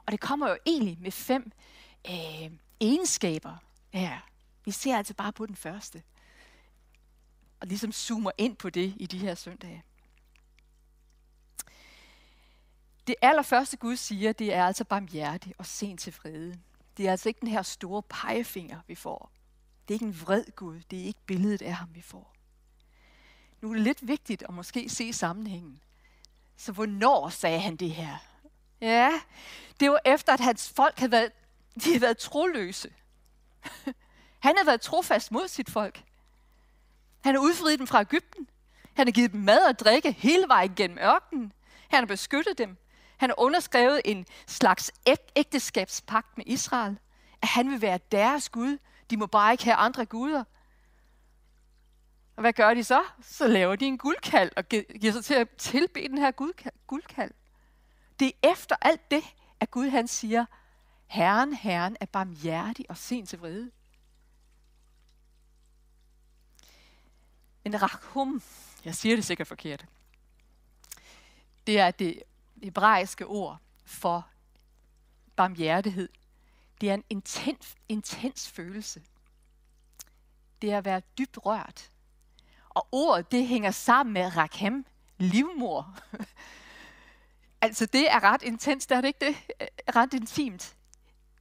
Og 0.06 0.12
det 0.12 0.20
kommer 0.20 0.50
jo 0.50 0.58
egentlig 0.66 0.98
med 1.02 1.12
fem 1.12 1.52
øh, 2.10 2.52
egenskaber 2.80 3.58
her. 3.90 4.20
Vi 4.66 4.72
ser 4.72 4.98
altså 4.98 5.14
bare 5.14 5.34
på 5.34 5.46
den 5.46 5.56
første. 5.56 6.04
Og 7.60 7.68
ligesom 7.68 7.92
zoomer 7.92 8.32
ind 8.38 8.56
på 8.56 8.70
det 8.70 8.94
i 8.98 9.06
de 9.06 9.18
her 9.18 9.36
søndage. 9.36 9.84
Det 13.08 13.16
allerførste 13.22 13.78
Gud 13.78 13.96
siger, 13.96 14.34
det 14.34 14.54
er 14.54 14.66
altså 14.66 14.84
barmhjertig 14.84 15.54
og 15.58 15.66
sent 15.66 16.00
til 16.00 16.14
frede. 16.14 16.60
Det 16.98 17.08
er 17.08 17.12
altså 17.12 17.30
ikke 17.30 17.40
den 17.40 17.48
her 17.48 17.62
store 17.62 18.04
pegefinger, 18.04 18.80
vi 18.88 18.96
får. 18.96 19.32
Det 19.88 19.94
er 19.94 19.96
ikke 19.96 20.06
en 20.06 20.22
vred 20.22 20.44
Gud. 20.56 20.80
Det 20.92 21.00
er 21.00 21.04
ikke 21.04 21.20
billedet 21.26 21.62
af 21.62 21.74
ham, 21.74 21.90
vi 21.94 22.02
får. 22.02 22.34
Nu 23.62 23.70
er 23.70 23.74
det 23.74 23.84
lidt 23.84 24.08
vigtigt 24.08 24.44
at 24.44 24.54
måske 24.54 24.90
se 24.90 25.14
sammenhængen. 25.14 25.82
Så 26.58 26.72
hvornår 26.72 27.30
sagde 27.30 27.60
han 27.60 27.76
det 27.76 27.92
her? 27.92 28.18
Ja, 28.82 29.12
det 29.80 29.92
var 29.92 30.00
efter, 30.06 30.34
at 30.34 30.40
hans 30.40 30.70
folk 30.76 31.00
havde 31.00 31.12
været, 31.12 31.32
de 31.76 31.90
havde 31.90 32.02
været 32.02 32.18
troløse. 32.18 32.94
Han 34.40 34.56
havde 34.58 34.68
været 34.68 34.82
trofast 34.82 35.32
mod 35.32 35.48
sit 35.48 35.70
folk. 35.70 36.04
Han 37.24 37.36
har 37.36 37.42
udfriet 37.42 37.80
dem 37.80 37.88
fra 37.88 38.02
Ægypten. 38.02 38.48
Han 38.94 39.08
har 39.08 39.12
givet 39.12 39.32
dem 39.32 39.42
mad 39.42 39.60
og 39.60 39.80
drikke 39.80 40.12
hele 40.12 40.48
vejen 40.48 40.76
gennem 40.76 40.98
ørkenen. 40.98 41.54
Han 41.88 42.00
har 42.00 42.06
beskyttet 42.06 42.58
dem. 42.58 42.78
Han 43.22 43.30
har 43.30 43.40
underskrevet 43.40 44.02
en 44.06 44.26
slags 44.48 44.92
ægteskabspagt 45.36 46.38
med 46.38 46.46
Israel. 46.48 47.00
At 47.42 47.48
han 47.48 47.72
vil 47.72 47.82
være 47.82 48.00
deres 48.12 48.50
Gud. 48.50 48.78
De 49.10 49.18
må 49.18 49.26
bare 49.26 49.52
ikke 49.52 49.64
have 49.64 49.76
andre 49.76 50.06
guder. 50.06 50.44
Og 52.36 52.42
hvad 52.42 52.54
gør 52.54 52.74
de 52.74 52.84
så? 52.84 53.04
Så 53.22 53.48
laver 53.48 53.76
de 53.76 53.86
en 53.86 53.98
guldkald 53.98 54.52
og 54.58 54.66
giver 54.70 55.12
sig 55.12 55.26
til 55.26 55.34
at 55.34 55.50
tilbe 55.50 56.02
den 56.08 56.18
her 56.18 56.32
guldkald. 56.88 57.32
Det 58.20 58.28
er 58.28 58.52
efter 58.52 58.76
alt 58.82 59.12
det, 59.12 59.24
at 59.60 59.72
Gud 59.72 59.90
han 59.90 60.08
siger, 60.08 60.46
Herren, 61.08 61.54
Herren 61.54 61.98
er 62.00 62.06
barmhjertig 62.06 62.86
og 62.90 62.98
sent 62.98 63.30
til 63.30 63.40
vrede. 63.40 63.72
Men 67.64 67.82
rachum, 67.82 68.42
jeg 68.86 68.96
siger 68.96 69.16
det 69.16 69.26
sikkert 69.26 69.48
forkert, 69.48 69.86
det 71.68 71.80
er 71.80 71.92
det 71.92 72.24
hebraiske 72.64 73.28
ord 73.28 73.58
for 73.86 74.28
barmhjertighed. 75.36 76.10
Det 76.82 76.90
er 76.90 76.94
en 76.94 77.04
intens, 77.10 77.76
intens 77.90 78.50
følelse. 78.50 79.02
Det 80.62 80.72
er 80.72 80.78
at 80.78 80.86
være 80.86 81.02
dybt 81.18 81.38
rørt. 81.46 81.92
Og 82.70 82.88
ordet, 82.92 83.32
det 83.32 83.48
hænger 83.48 83.72
sammen 83.72 84.14
med 84.14 84.38
rakhem, 84.38 84.86
livmor. 85.18 85.98
altså, 87.62 87.86
det 87.86 88.12
er 88.12 88.24
ret 88.24 88.42
intens, 88.42 88.86
er 88.86 89.02
det 89.02 89.08
ikke 89.08 89.26
det? 89.26 89.36
Øh, 89.62 89.68
ret 89.96 90.14
intimt. 90.14 90.76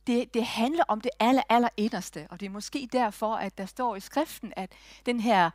Det, 0.06 0.34
det 0.34 0.46
handler 0.46 0.84
om 0.88 1.00
det 1.00 1.10
aller, 1.20 1.42
aller 1.48 1.68
inderste, 1.76 2.26
og 2.30 2.40
det 2.40 2.46
er 2.46 2.50
måske 2.50 2.88
derfor, 2.92 3.34
at 3.34 3.58
der 3.58 3.66
står 3.66 3.96
i 3.96 4.00
skriften, 4.00 4.52
at 4.56 4.72
den 5.06 5.20
her 5.20 5.50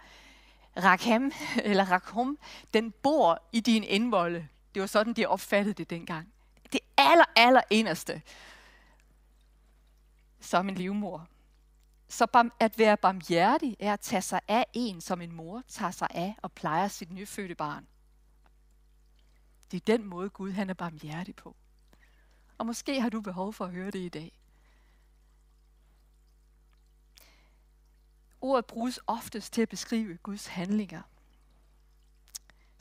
rakhem, 0.77 1.31
eller 1.63 1.91
rakhum, 1.91 2.37
den 2.73 2.91
bor 2.91 3.41
i 3.51 3.59
din 3.59 3.83
indvolde. 3.83 4.47
Det 4.75 4.81
var 4.81 4.87
sådan, 4.87 5.13
de 5.13 5.25
opfattede 5.25 5.73
det 5.73 5.89
dengang. 5.89 6.33
Det 6.71 6.79
aller, 6.97 7.25
aller 7.35 7.61
inderste. 7.69 8.21
Som 10.39 10.69
en 10.69 10.75
livmor. 10.75 11.27
Så 12.07 12.49
at 12.59 12.77
være 12.77 12.97
barmhjertig 12.97 13.77
er 13.79 13.93
at 13.93 13.99
tage 13.99 14.21
sig 14.21 14.41
af 14.47 14.65
en, 14.73 15.01
som 15.01 15.21
en 15.21 15.31
mor 15.31 15.63
tager 15.67 15.91
sig 15.91 16.07
af 16.11 16.35
og 16.41 16.51
plejer 16.51 16.87
sit 16.87 17.11
nyfødte 17.11 17.55
barn. 17.55 17.87
Det 19.71 19.77
er 19.77 19.97
den 19.97 20.05
måde, 20.05 20.29
Gud 20.29 20.51
han 20.51 20.69
er 20.69 20.73
barmhjertig 20.73 21.35
på. 21.35 21.55
Og 22.57 22.65
måske 22.65 23.01
har 23.01 23.09
du 23.09 23.21
behov 23.21 23.53
for 23.53 23.65
at 23.65 23.71
høre 23.71 23.91
det 23.91 23.99
i 23.99 24.09
dag. 24.09 24.31
Ordet 28.41 28.65
bruges 28.65 28.99
oftest 29.07 29.53
til 29.53 29.61
at 29.61 29.69
beskrive 29.69 30.17
Guds 30.17 30.47
handlinger, 30.47 31.01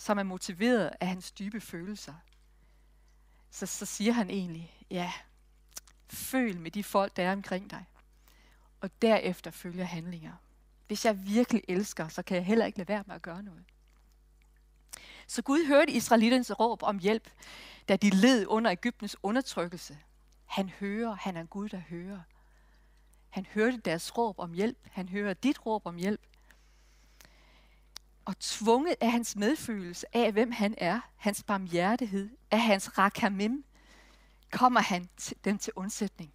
som 0.05 0.19
er 0.19 0.23
motiveret 0.23 0.91
af 1.01 1.09
hans 1.09 1.33
dybe 1.33 1.61
følelser. 1.61 2.15
Så, 3.51 3.67
så 3.67 3.87
siger 3.87 4.13
han 4.13 4.31
egentlig, 4.31 4.77
ja, 4.91 5.13
føl 6.09 6.61
med 6.61 6.71
de 6.71 6.85
folk, 6.85 7.17
der 7.17 7.23
er 7.23 7.33
omkring 7.33 7.71
dig 7.71 7.85
og 8.85 8.91
derefter 9.03 9.51
følger 9.51 9.85
handlinger. 9.85 10.33
Hvis 10.87 11.05
jeg 11.05 11.27
virkelig 11.27 11.63
elsker, 11.69 12.09
så 12.09 12.23
kan 12.23 12.37
jeg 12.37 12.45
heller 12.45 12.67
ikke 12.67 12.79
lade 12.79 12.89
være 12.89 13.05
med 13.07 13.15
at 13.15 13.23
gøre 13.23 13.43
noget. 13.43 13.65
Så 15.27 15.43
Gud 15.43 15.67
hørte 15.67 15.93
Israelitternes 15.93 16.61
råb 16.61 16.83
om 16.83 16.99
hjælp, 16.99 17.31
da 17.89 17.97
de 17.97 18.11
led 18.11 18.47
under 18.47 18.73
Ægyptens 18.73 19.17
undertrykkelse. 19.23 19.99
Han 20.45 20.69
hører, 20.69 21.15
han 21.15 21.37
er 21.37 21.45
Gud, 21.45 21.69
der 21.69 21.79
hører. 21.79 22.21
Han 23.31 23.47
hørte 23.47 23.77
deres 23.77 24.19
råb 24.19 24.39
om 24.39 24.53
hjælp. 24.53 24.79
Han 24.91 25.09
hører 25.09 25.35
dit 25.35 25.67
råb 25.67 25.87
om 25.87 25.97
hjælp. 25.97 26.21
Og 28.25 28.39
tvunget 28.39 28.97
af 29.01 29.11
hans 29.11 29.37
medfølelse 29.37 30.17
af, 30.17 30.33
hvem 30.33 30.53
han 30.53 30.75
er, 30.79 31.01
hans 31.17 31.43
barmhjertighed, 31.43 32.31
af 32.51 32.61
hans 32.61 32.99
rakamim, 32.99 33.65
kommer 34.51 34.81
han 34.81 35.09
til, 35.17 35.37
dem 35.45 35.59
til 35.59 35.73
undsætning 35.77 36.35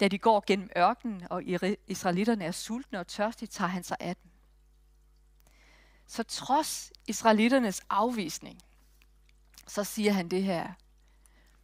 da 0.00 0.08
de 0.08 0.18
går 0.18 0.44
gennem 0.46 0.70
ørkenen, 0.76 1.22
og 1.30 1.42
israelitterne 1.86 2.44
er 2.44 2.52
sultne 2.52 3.00
og 3.00 3.06
tørstige, 3.06 3.48
tager 3.48 3.68
han 3.68 3.84
sig 3.84 3.96
af 4.00 4.16
dem. 4.16 4.30
Så 6.06 6.22
trods 6.22 6.92
israelitternes 7.06 7.82
afvisning, 7.90 8.60
så 9.66 9.84
siger 9.84 10.12
han 10.12 10.28
det 10.28 10.42
her. 10.42 10.72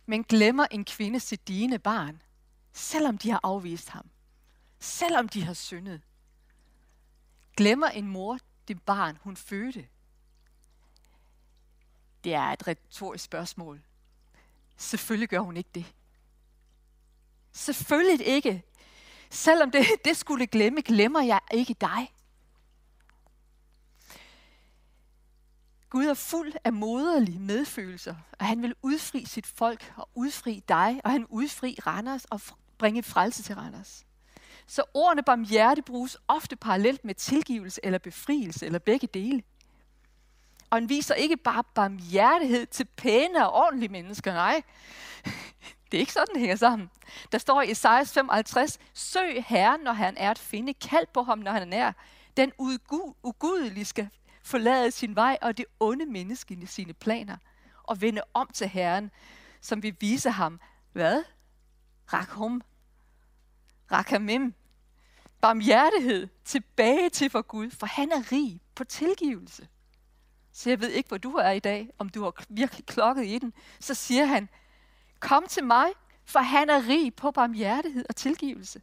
Men 0.07 0.25
glemmer 0.25 0.67
en 0.71 0.85
kvinde 0.85 1.21
sit 1.21 1.49
dine 1.49 1.79
barn, 1.79 2.23
selvom 2.73 3.19
de 3.19 3.31
har 3.31 3.41
afvist 3.43 3.89
ham. 3.89 4.11
Selvom 4.79 5.29
de 5.29 5.45
har 5.45 5.55
syndet. 5.55 6.03
Glemmer 7.57 7.87
en 7.87 8.07
mor 8.07 8.38
det 8.69 8.83
barn, 8.83 9.19
hun 9.21 9.37
fødte. 9.37 9.88
Det 12.25 12.35
er 12.35 12.42
et 12.42 12.66
retorisk 12.66 13.25
spørgsmål. 13.25 13.80
Selvfølgelig 14.76 15.28
gør 15.28 15.40
hun 15.40 15.57
ikke 15.57 15.71
det. 15.75 15.95
Selvfølgelig 17.52 18.26
ikke. 18.26 18.64
Selvom 19.30 19.71
det, 19.71 19.87
det 20.04 20.16
skulle 20.16 20.47
glemme, 20.47 20.83
glemmer 20.83 21.23
jeg 21.23 21.40
ikke 21.52 21.75
dig. 21.80 22.12
Gud 25.90 26.04
er 26.04 26.14
fuld 26.14 26.52
af 26.64 26.73
moderlige 26.73 27.38
medfølelser, 27.38 28.16
og 28.38 28.47
han 28.47 28.62
vil 28.62 28.75
udfri 28.83 29.25
sit 29.25 29.47
folk 29.47 29.92
og 29.97 30.09
udfri 30.14 30.62
dig, 30.69 31.00
og 31.04 31.11
han 31.11 31.26
udfri 31.26 31.76
Randers 31.87 32.25
og 32.25 32.40
bringe 32.78 33.02
frelse 33.02 33.42
til 33.42 33.54
Randers. 33.54 34.07
Så 34.71 34.83
ordene 34.95 35.23
barmhjerte 35.23 35.83
bruges 35.83 36.19
ofte 36.29 36.57
parallelt 36.57 37.05
med 37.05 37.15
tilgivelse 37.15 37.81
eller 37.85 37.99
befrielse, 37.99 38.67
eller 38.67 38.79
begge 38.79 39.07
dele. 39.07 39.43
Og 40.71 40.77
han 40.77 40.89
viser 40.89 41.15
ikke 41.15 41.37
bare 41.37 41.65
barmhjertighed 41.75 42.67
til 42.67 42.85
pæne 42.85 43.49
og 43.49 43.53
ordentlige 43.53 43.93
mennesker, 43.93 44.33
nej. 44.33 44.62
Det 45.91 45.97
er 45.97 46.00
ikke 46.00 46.12
sådan, 46.12 46.35
det 46.35 46.41
hænger 46.41 46.57
sammen. 46.57 46.91
Der 47.33 47.39
står 47.39 47.62
i 47.62 47.71
Esajas 47.71 48.12
55, 48.12 48.79
søg 48.95 49.45
Herren, 49.49 49.81
når 49.81 49.93
han 49.93 50.17
er 50.17 50.31
at 50.31 50.39
finde, 50.39 50.75
kald 50.75 51.07
på 51.15 51.23
ham, 51.23 51.39
når 51.39 51.53
han 51.53 51.62
er 51.62 51.67
nær. 51.67 51.93
Den 52.37 52.53
ugudelige 53.23 53.85
skal 53.85 54.09
forlade 54.43 54.91
sin 54.91 55.17
vej, 55.17 55.39
og 55.43 55.59
det 55.59 55.65
onde 55.81 56.07
menneske 56.07 56.67
sine 56.67 56.93
planer, 56.93 57.37
og 57.83 58.00
vende 58.00 58.23
om 58.35 58.50
til 58.55 58.69
Herren, 58.69 59.11
som 59.61 59.83
vil 59.83 59.97
vise 60.00 60.31
ham, 60.31 60.61
hvad? 60.93 61.25
Rakhum. 62.12 62.62
Rakhamim 63.93 64.55
barmhjertighed 65.41 66.29
tilbage 66.45 67.11
til 67.11 67.31
for 67.31 67.43
Gud, 67.43 67.71
for 67.71 67.87
han 67.87 68.13
er 68.13 68.33
rig 68.33 68.61
på 68.75 68.85
tilgivelse. 68.85 69.69
Så 70.53 70.71
jeg 70.71 70.81
ved 70.81 70.89
ikke, 70.89 71.09
hvor 71.09 71.19
du 71.19 71.35
er 71.35 71.51
i 71.51 71.59
dag, 71.59 71.91
om 71.99 72.09
du 72.09 72.23
har 72.23 72.45
virkelig 72.49 72.87
klokket 72.87 73.27
i 73.27 73.39
den. 73.39 73.53
Så 73.81 73.95
siger 73.95 74.25
han, 74.25 74.49
kom 75.21 75.47
til 75.49 75.65
mig, 75.65 75.87
for 76.25 76.39
han 76.39 76.71
er 76.71 76.89
rig 76.89 77.15
på 77.15 77.31
barmhjertighed 77.31 78.05
og 78.09 78.17
tilgivelse. 78.17 78.83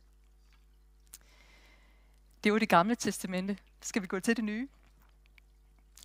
Det 2.44 2.54
var 2.54 2.60
det 2.60 2.70
gamle 2.70 2.96
testamente. 2.96 3.58
Skal 3.82 4.02
vi 4.02 4.08
gå 4.08 4.20
til 4.20 4.36
det 4.36 4.44
nye? 4.44 4.68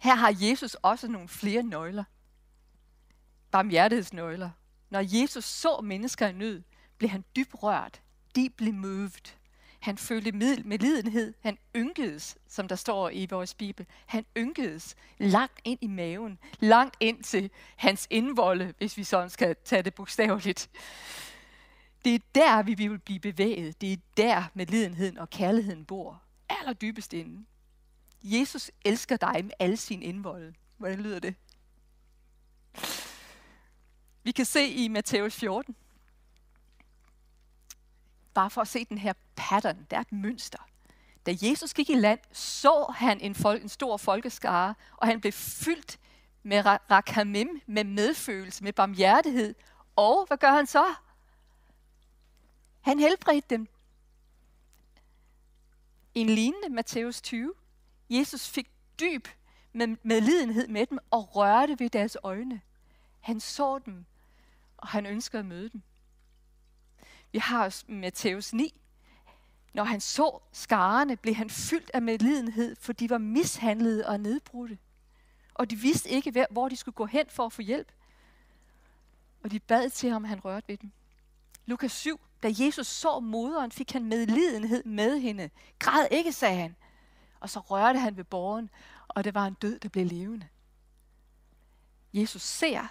Her 0.01 0.15
har 0.15 0.37
Jesus 0.41 0.75
også 0.75 1.09
nogle 1.09 1.29
flere 1.29 1.63
nøgler. 1.63 2.05
Barmhjertighedsnøgler. 3.51 4.51
Når 4.91 5.21
Jesus 5.21 5.45
så 5.45 5.81
mennesker 5.81 6.27
i 6.27 6.33
nød, 6.33 6.63
blev 6.99 7.11
han 7.11 7.25
dybt 7.37 7.55
rørt. 7.63 8.03
De 8.37 8.51
blev 8.51 8.75
moved. 8.75 9.35
Han 9.83 9.99
følte 9.99 10.33
medlidenhed. 10.33 11.35
Han 11.41 11.59
ynkedes, 11.77 12.37
som 12.49 12.69
der 12.69 12.77
står 12.77 13.11
i 13.11 13.27
vores 13.31 13.55
Bibel. 13.55 13.87
Han 14.07 14.25
ynkedes 14.37 14.97
langt 15.19 15.61
ind 15.65 15.79
i 15.83 15.87
maven. 15.87 16.39
Langt 16.61 16.97
ind 17.01 17.23
til 17.23 17.51
hans 17.77 18.07
indvolde, 18.11 18.75
hvis 18.79 18.97
vi 18.97 19.05
sådan 19.05 19.31
skal 19.31 19.57
tage 19.65 19.83
det 19.83 19.95
bogstaveligt. 19.95 20.71
Det 22.05 22.15
er 22.15 22.19
der, 22.35 22.63
vi 22.63 22.75
vil 22.75 22.99
blive 22.99 23.19
bevæget. 23.19 23.81
Det 23.81 23.93
er 23.93 23.97
der, 24.17 24.45
medlidenheden 24.55 25.19
og 25.19 25.31
kærligheden 25.31 25.85
bor. 25.85 26.23
Allerdybest 26.49 27.13
inde. 27.13 27.45
Jesus 28.23 28.71
elsker 28.85 29.17
dig 29.17 29.45
med 29.45 29.53
alle 29.59 29.77
sin 29.77 30.03
indvolde. 30.03 30.55
Hvordan 30.77 31.01
lyder 31.01 31.19
det? 31.19 31.35
Vi 34.23 34.31
kan 34.31 34.45
se 34.45 34.69
i 34.69 34.89
Matthæus 34.89 35.35
14, 35.35 35.77
bare 38.35 38.51
for 38.51 38.61
at 38.61 38.69
se 38.69 38.85
den 38.85 38.99
her 38.99 39.13
pattern, 39.37 39.87
der 39.91 39.97
er 39.97 40.01
et 40.01 40.13
mønster. 40.13 40.59
Da 41.27 41.35
Jesus 41.43 41.75
gik 41.75 41.91
i 41.91 41.95
land, 41.95 42.21
så 42.33 42.95
han 42.97 43.21
en, 43.21 43.35
folk, 43.35 43.63
en 43.63 43.69
stor 43.69 43.97
folkeskare, 43.97 44.75
og 44.97 45.07
han 45.07 45.21
blev 45.21 45.33
fyldt 45.33 45.99
med 46.43 46.63
rakamim, 46.91 47.61
med 47.67 47.85
medfølelse, 47.85 48.65
med 48.65 48.73
barmhjertighed. 48.73 49.55
Og 49.97 50.25
hvad 50.27 50.37
gør 50.37 50.53
han 50.53 50.67
så? 50.67 50.95
Han 52.81 52.99
helbredte 52.99 53.47
dem. 53.51 53.69
En 56.15 56.27
lignende 56.27 56.69
Matthæus 56.69 57.21
20. 57.21 57.55
Jesus 58.11 58.49
fik 58.49 58.71
dyb 59.01 59.29
med 59.73 59.97
medlidenhed 60.03 60.69
med 60.69 60.87
dem 60.87 60.99
og 61.11 61.37
rørte 61.37 61.79
ved 61.79 61.91
deres 61.91 62.17
øjne. 62.23 62.61
Han 63.21 63.41
så 63.41 63.79
dem, 63.79 64.05
og 64.77 64.89
han 64.89 65.07
ønskede 65.07 65.41
at 65.41 65.47
møde 65.47 65.69
dem. 65.69 65.83
Vi 67.33 67.39
har 67.39 67.83
Matthæus 67.89 68.53
9. 68.53 68.81
Når 69.75 69.85
han 69.85 70.01
så 70.01 70.39
skarerne, 70.53 71.17
blev 71.17 71.35
han 71.35 71.51
fyldt 71.51 71.91
af 71.95 72.03
medlidenhed, 72.03 72.77
for 72.81 72.93
de 72.93 73.11
var 73.11 73.19
mishandlede 73.19 74.07
og 74.07 74.21
nedbrudte. 74.21 74.79
Og 75.55 75.71
de 75.71 75.77
vidste 75.77 76.09
ikke, 76.09 76.47
hvor 76.51 76.69
de 76.69 76.77
skulle 76.77 76.95
gå 76.95 77.07
hen 77.07 77.27
for 77.29 77.47
at 77.47 77.53
få 77.53 77.63
hjælp. 77.63 77.93
Og 79.45 79.51
de 79.51 79.61
bad 79.61 79.91
til 79.91 80.11
ham, 80.11 80.25
han 80.25 80.45
rørte 80.45 80.69
ved 80.69 80.77
dem. 80.77 80.91
Lukas 81.67 81.93
7. 81.93 82.21
Da 82.43 82.53
Jesus 82.59 82.87
så 82.87 83.21
moderen, 83.21 83.73
fik 83.73 83.93
han 83.93 84.05
medlidenhed 84.05 84.85
med 84.85 85.21
hende. 85.21 85.51
Græd 85.79 86.07
ikke, 86.11 86.33
sagde 86.33 86.57
han. 86.57 86.77
Og 87.41 87.51
så 87.51 87.61
rørte 87.61 87.99
han 87.99 88.17
ved 88.17 88.25
borgen, 88.25 88.71
og 89.09 89.25
det 89.25 89.35
var 89.35 89.47
en 89.47 89.55
død, 89.55 89.79
der 89.79 89.89
blev 89.89 90.07
levende. 90.07 90.49
Jesus 92.13 92.43
ser. 92.43 92.87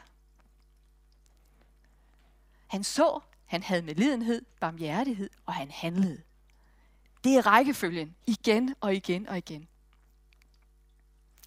Han 2.67 2.83
så, 2.83 3.19
han 3.51 3.63
havde 3.63 3.81
medlidenhed, 3.81 4.45
barmhjertighed, 4.59 5.29
og 5.45 5.53
han 5.53 5.71
handlede. 5.71 6.23
Det 7.23 7.35
er 7.37 7.45
rækkefølgen, 7.45 8.15
igen 8.27 8.75
og 8.81 8.95
igen 8.95 9.27
og 9.27 9.37
igen. 9.37 9.67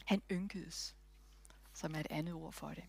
Han 0.05 0.23
ynkedes, 0.31 0.95
som 1.75 1.95
er 1.95 2.01
et 2.01 2.07
andet 2.11 2.35
ord 2.35 2.53
for 2.53 2.69
det. 2.69 2.85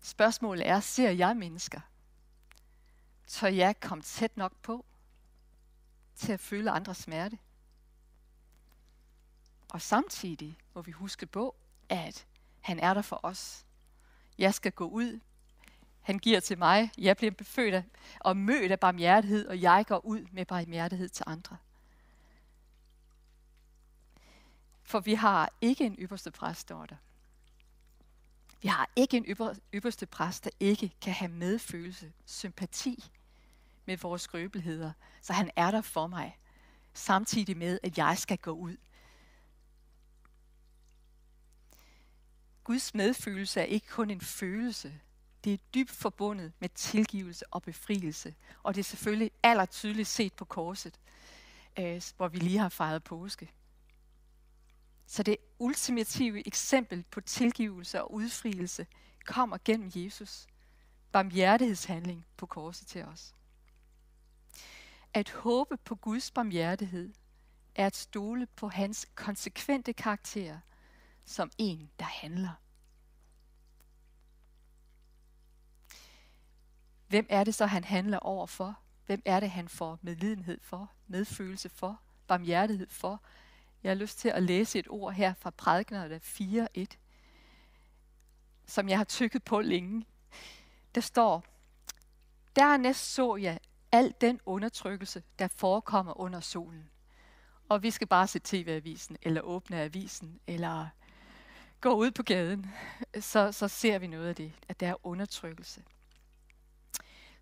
Spørgsmålet 0.00 0.68
er, 0.68 0.80
ser 0.80 1.10
jeg 1.10 1.36
mennesker? 1.36 1.80
Tør 3.26 3.48
jeg 3.48 3.80
komme 3.80 4.02
tæt 4.02 4.36
nok 4.36 4.52
på 4.62 4.84
til 6.16 6.32
at 6.32 6.40
føle 6.40 6.70
andres 6.70 6.98
smerte? 6.98 7.38
Og 9.68 9.80
samtidig 9.80 10.58
må 10.74 10.82
vi 10.82 10.90
huske 10.92 11.26
på, 11.26 11.54
at 11.88 12.26
han 12.60 12.78
er 12.78 12.94
der 12.94 13.02
for 13.02 13.20
os. 13.22 13.66
Jeg 14.38 14.54
skal 14.54 14.72
gå 14.72 14.88
ud 14.88 15.20
han 16.02 16.18
giver 16.18 16.40
til 16.40 16.58
mig. 16.58 16.90
Jeg 16.98 17.16
bliver 17.16 17.30
befødt 17.30 17.74
af, 17.74 17.84
og 18.20 18.36
mødt 18.36 18.72
af 18.72 18.80
barmhjertighed, 18.80 19.46
og 19.46 19.62
jeg 19.62 19.84
går 19.86 20.06
ud 20.06 20.26
med 20.32 20.44
barmhjertighed 20.44 21.08
til 21.08 21.24
andre. 21.26 21.56
For 24.82 25.00
vi 25.00 25.14
har 25.14 25.52
ikke 25.60 25.84
en 25.84 25.96
ypperste 25.98 26.30
præst, 26.30 26.60
står 26.60 26.86
der. 26.86 26.96
Vi 28.62 28.68
har 28.68 28.90
ikke 28.96 29.16
en 29.16 29.24
ypper, 29.24 29.54
ypperste 29.74 30.06
præst, 30.06 30.44
der 30.44 30.50
ikke 30.60 30.92
kan 31.00 31.12
have 31.12 31.30
medfølelse, 31.30 32.12
sympati 32.26 33.10
med 33.86 33.96
vores 33.96 34.22
skrøbeligheder. 34.22 34.92
Så 35.22 35.32
han 35.32 35.50
er 35.56 35.70
der 35.70 35.80
for 35.80 36.06
mig, 36.06 36.38
samtidig 36.94 37.56
med, 37.56 37.78
at 37.82 37.98
jeg 37.98 38.18
skal 38.18 38.38
gå 38.38 38.50
ud. 38.50 38.76
Guds 42.64 42.94
medfølelse 42.94 43.60
er 43.60 43.64
ikke 43.64 43.86
kun 43.86 44.10
en 44.10 44.20
følelse, 44.20 45.00
det 45.44 45.52
er 45.54 45.58
dybt 45.74 45.90
forbundet 45.90 46.52
med 46.58 46.68
tilgivelse 46.68 47.44
og 47.50 47.62
befrielse. 47.62 48.34
Og 48.62 48.74
det 48.74 48.80
er 48.80 48.84
selvfølgelig 48.84 49.30
allertydeligt 49.42 50.08
set 50.08 50.32
på 50.32 50.44
korset, 50.44 51.00
øh, 51.78 52.02
hvor 52.16 52.28
vi 52.28 52.38
lige 52.38 52.58
har 52.58 52.68
fejret 52.68 53.04
påske. 53.04 53.50
Så 55.06 55.22
det 55.22 55.36
ultimative 55.58 56.46
eksempel 56.46 57.04
på 57.10 57.20
tilgivelse 57.20 58.02
og 58.02 58.14
udfrielse 58.14 58.86
kommer 59.24 59.58
gennem 59.64 59.90
Jesus. 59.94 60.46
Barmhjertighedshandling 61.12 62.26
på 62.36 62.46
korset 62.46 62.86
til 62.86 63.04
os. 63.04 63.34
At 65.14 65.30
håbe 65.30 65.76
på 65.76 65.94
Guds 65.94 66.30
barmhjertighed 66.30 67.12
er 67.74 67.86
at 67.86 67.96
stole 67.96 68.46
på 68.46 68.68
hans 68.68 69.06
konsekvente 69.14 69.92
karakter 69.92 70.58
som 71.24 71.50
en, 71.58 71.90
der 71.98 72.04
handler. 72.04 72.62
Hvem 77.12 77.26
er 77.28 77.44
det 77.44 77.54
så, 77.54 77.66
han 77.66 77.84
handler 77.84 78.18
over 78.18 78.46
for? 78.46 78.78
Hvem 79.06 79.22
er 79.24 79.40
det, 79.40 79.50
han 79.50 79.68
får 79.68 79.98
medlidenhed 80.02 80.58
for, 80.62 80.90
medfølelse 81.08 81.68
for, 81.68 82.00
barmhjertighed 82.26 82.86
for? 82.90 83.22
Jeg 83.82 83.90
har 83.90 83.94
lyst 83.94 84.18
til 84.18 84.28
at 84.28 84.42
læse 84.42 84.78
et 84.78 84.86
ord 84.90 85.12
her 85.12 85.34
fra 85.34 85.50
prædiknerne 85.50 86.20
4.1, 86.24 86.84
som 88.66 88.88
jeg 88.88 88.98
har 88.98 89.04
tykket 89.04 89.44
på 89.44 89.60
længe. 89.60 90.06
Der 90.94 91.00
står, 91.00 91.44
Dernæst 92.56 93.14
så 93.14 93.36
jeg 93.36 93.58
al 93.92 94.14
den 94.20 94.40
undertrykkelse, 94.46 95.22
der 95.38 95.48
forekommer 95.48 96.20
under 96.20 96.40
solen. 96.40 96.90
Og 97.68 97.82
vi 97.82 97.90
skal 97.90 98.06
bare 98.06 98.26
se 98.26 98.40
tv-avisen, 98.44 99.16
eller 99.22 99.40
åbne 99.40 99.80
avisen, 99.80 100.40
eller 100.46 100.88
gå 101.80 101.94
ud 101.94 102.10
på 102.10 102.22
gaden, 102.22 102.66
så, 103.20 103.52
så 103.52 103.68
ser 103.68 103.98
vi 103.98 104.06
noget 104.06 104.28
af 104.28 104.34
det, 104.34 104.52
at 104.68 104.80
der 104.80 104.88
er 104.88 105.06
undertrykkelse 105.06 105.82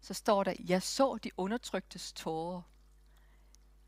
så 0.01 0.15
står 0.15 0.45
der, 0.45 0.55
jeg 0.59 0.83
så 0.83 1.19
de 1.25 1.31
undertryktes 1.37 2.13
tårer. 2.13 2.63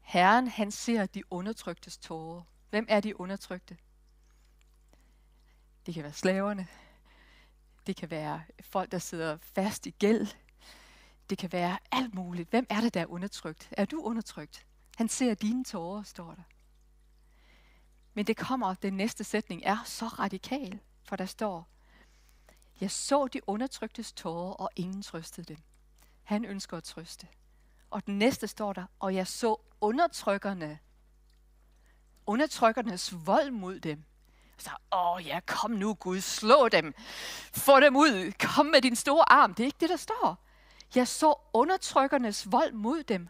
Herren, 0.01 0.49
han 0.49 0.71
ser 0.71 1.07
de 1.07 1.33
undertryktes 1.33 1.99
tårer. 1.99 2.43
Hvem 2.71 2.87
er 2.89 3.01
de 3.01 3.21
undertrykte? 3.21 3.77
Det 5.87 5.95
kan 5.95 6.03
være 6.03 6.13
slaverne. 6.13 6.69
Det 7.87 7.97
kan 7.97 8.11
være 8.11 8.43
folk, 8.61 8.93
der 8.93 8.99
sidder 8.99 9.39
fast 9.41 9.87
i 9.87 9.91
gæld. 9.91 10.27
Det 11.31 11.39
kan 11.39 11.53
være 11.53 11.79
alt 11.93 12.15
muligt. 12.15 12.51
Hvem 12.51 12.67
er 12.71 12.81
det, 12.81 12.95
der 12.95 13.01
er 13.01 13.07
undertrykt? 13.07 13.69
Er 13.71 13.85
du 13.85 14.03
undertrykt? 14.03 14.67
Han 14.97 15.09
ser 15.09 15.35
dine 15.35 15.65
tårer, 15.65 16.03
står 16.03 16.35
der. 16.35 16.43
Men 18.15 18.27
det 18.27 18.37
kommer, 18.37 18.75
den 18.75 18.95
næste 18.97 19.25
sætning 19.25 19.63
er 19.65 19.79
så 19.85 20.07
radikal, 20.07 20.81
for 21.05 21.17
der 21.17 21.27
står, 21.27 21.69
jeg 22.81 22.91
så 22.91 23.27
de 23.27 23.49
undertryktes 23.49 24.13
tårer, 24.13 24.53
og 24.53 24.71
ingen 24.77 25.03
trøstede 25.03 25.55
dem. 25.55 25.59
Han 26.33 26.45
ønsker 26.45 26.77
at 26.77 26.85
trøste. 26.85 27.29
Og 27.91 28.07
den 28.07 28.19
næste 28.19 28.47
står 28.47 28.73
der, 28.73 28.85
og 29.01 29.15
jeg 29.15 29.27
så 29.27 29.57
undertrykkerne, 29.81 30.79
undertrykkernes 32.27 33.15
vold 33.27 33.51
mod 33.51 33.81
dem. 33.81 34.05
Så, 34.59 34.71
åh 34.93 35.27
ja, 35.27 35.41
kom 35.47 35.71
nu 35.71 35.95
Gud, 35.95 36.21
slå 36.21 36.69
dem. 36.69 36.95
Få 37.55 37.81
dem 37.81 37.97
ud. 37.97 38.33
Kom 38.39 38.67
med 38.67 38.81
din 38.81 38.97
store 38.97 39.33
arm. 39.33 39.55
Det 39.55 39.63
er 39.63 39.67
ikke 39.67 39.79
det, 39.81 39.89
der 39.89 39.97
står. 39.97 40.45
Jeg 40.95 41.09
så 41.09 41.35
undertrykkernes 41.53 42.53
vold 42.53 42.73
mod 42.73 43.03
dem, 43.03 43.29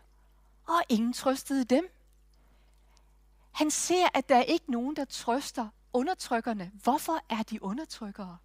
og 0.68 0.82
ingen 0.88 1.12
trøstede 1.12 1.64
dem. 1.64 1.88
Han 3.52 3.70
ser, 3.70 4.08
at 4.14 4.28
der 4.28 4.36
er 4.36 4.42
ikke 4.42 4.70
nogen, 4.70 4.96
der 4.96 5.04
trøster 5.04 5.68
undertrykkerne. 5.92 6.70
Hvorfor 6.82 7.20
er 7.28 7.42
de 7.42 7.62
undertrykkere? 7.62 8.38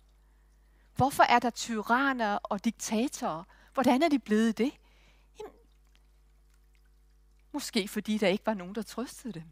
Hvorfor 0.96 1.24
er 1.24 1.40
der 1.40 1.50
tyranner 1.50 2.36
og 2.36 2.66
diktatorer? 2.66 3.44
Hvordan 3.78 4.04
er 4.04 4.10
de 4.10 4.20
blevet 4.20 4.58
det? 4.58 4.72
Jamen, 5.40 5.54
Måske 7.52 7.88
fordi 7.88 8.18
der 8.18 8.28
ikke 8.28 8.46
var 8.46 8.54
nogen, 8.54 8.76
der 8.76 8.82
trøstede 8.82 9.34
dem. 9.34 9.44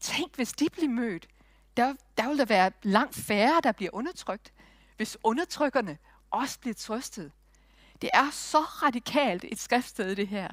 Tænk, 0.00 0.36
hvis 0.36 0.52
de 0.52 0.68
blev 0.72 0.90
mødt. 0.90 1.28
Der, 1.76 1.94
der 2.16 2.26
ville 2.26 2.38
der 2.38 2.44
være 2.44 2.72
langt 2.82 3.14
færre, 3.14 3.60
der 3.62 3.72
bliver 3.72 3.90
undertrykt, 3.92 4.52
hvis 4.96 5.18
undertrykkerne 5.22 5.98
også 6.30 6.60
bliver 6.60 6.74
trøstet. 6.74 7.32
Det 8.02 8.10
er 8.14 8.30
så 8.30 8.58
radikalt 8.58 9.44
et 9.44 9.58
skriftsted, 9.58 10.16
det 10.16 10.28
her. 10.28 10.48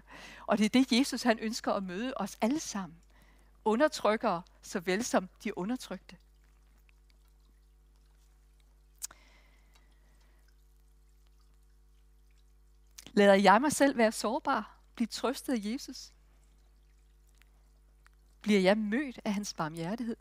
Og 0.48 0.58
det 0.58 0.66
er 0.66 0.70
det, 0.70 1.00
Jesus 1.00 1.24
han 1.24 1.40
ønsker 1.40 1.74
at 1.74 1.84
møde 1.84 2.14
os 2.16 2.38
alle 2.42 2.60
sammen. 2.60 2.98
Undertrykkere, 3.66 4.42
såvel 4.62 5.04
som 5.06 5.30
de 5.44 5.58
undertrykte. 5.58 6.18
Lader 13.20 13.34
jeg 13.34 13.62
mig 13.62 13.72
selv 13.72 13.98
være 13.98 14.12
sårbar, 14.12 14.78
blive 14.96 15.08
trøstet 15.08 15.54
af 15.54 15.60
Jesus? 15.64 16.14
Bliver 18.42 18.60
jeg 18.60 18.78
mødt 18.78 19.20
af 19.26 19.34
hans 19.34 19.54
barmhjertighed? 19.54 20.16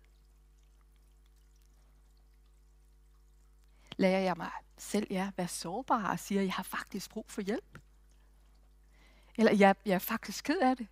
Lader 3.97 4.19
jeg 4.19 4.37
mig 4.37 4.51
selv 4.79 5.07
ja, 5.11 5.31
være 5.37 5.49
sårbar 5.49 6.11
og 6.11 6.19
siger, 6.19 6.41
at 6.41 6.47
jeg 6.47 6.55
har 6.55 6.63
faktisk 6.63 7.11
brug 7.11 7.25
for 7.29 7.41
hjælp? 7.41 7.79
Eller 9.37 9.53
jeg, 9.53 9.75
jeg 9.85 9.95
er 9.95 9.99
faktisk 9.99 10.45
ked 10.45 10.59
af 10.61 10.77
det. 10.77 10.89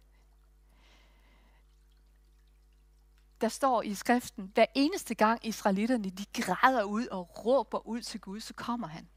Der 3.40 3.48
står 3.48 3.82
i 3.82 3.94
skriften, 3.94 4.50
hver 4.54 4.66
eneste 4.74 5.14
gang 5.14 5.46
israelitterne 5.46 6.10
de 6.10 6.24
græder 6.32 6.82
ud 6.82 7.06
og 7.06 7.46
råber 7.46 7.86
ud 7.86 8.02
til 8.02 8.20
Gud, 8.20 8.40
så 8.40 8.54
kommer 8.54 8.86
han. 8.86 9.08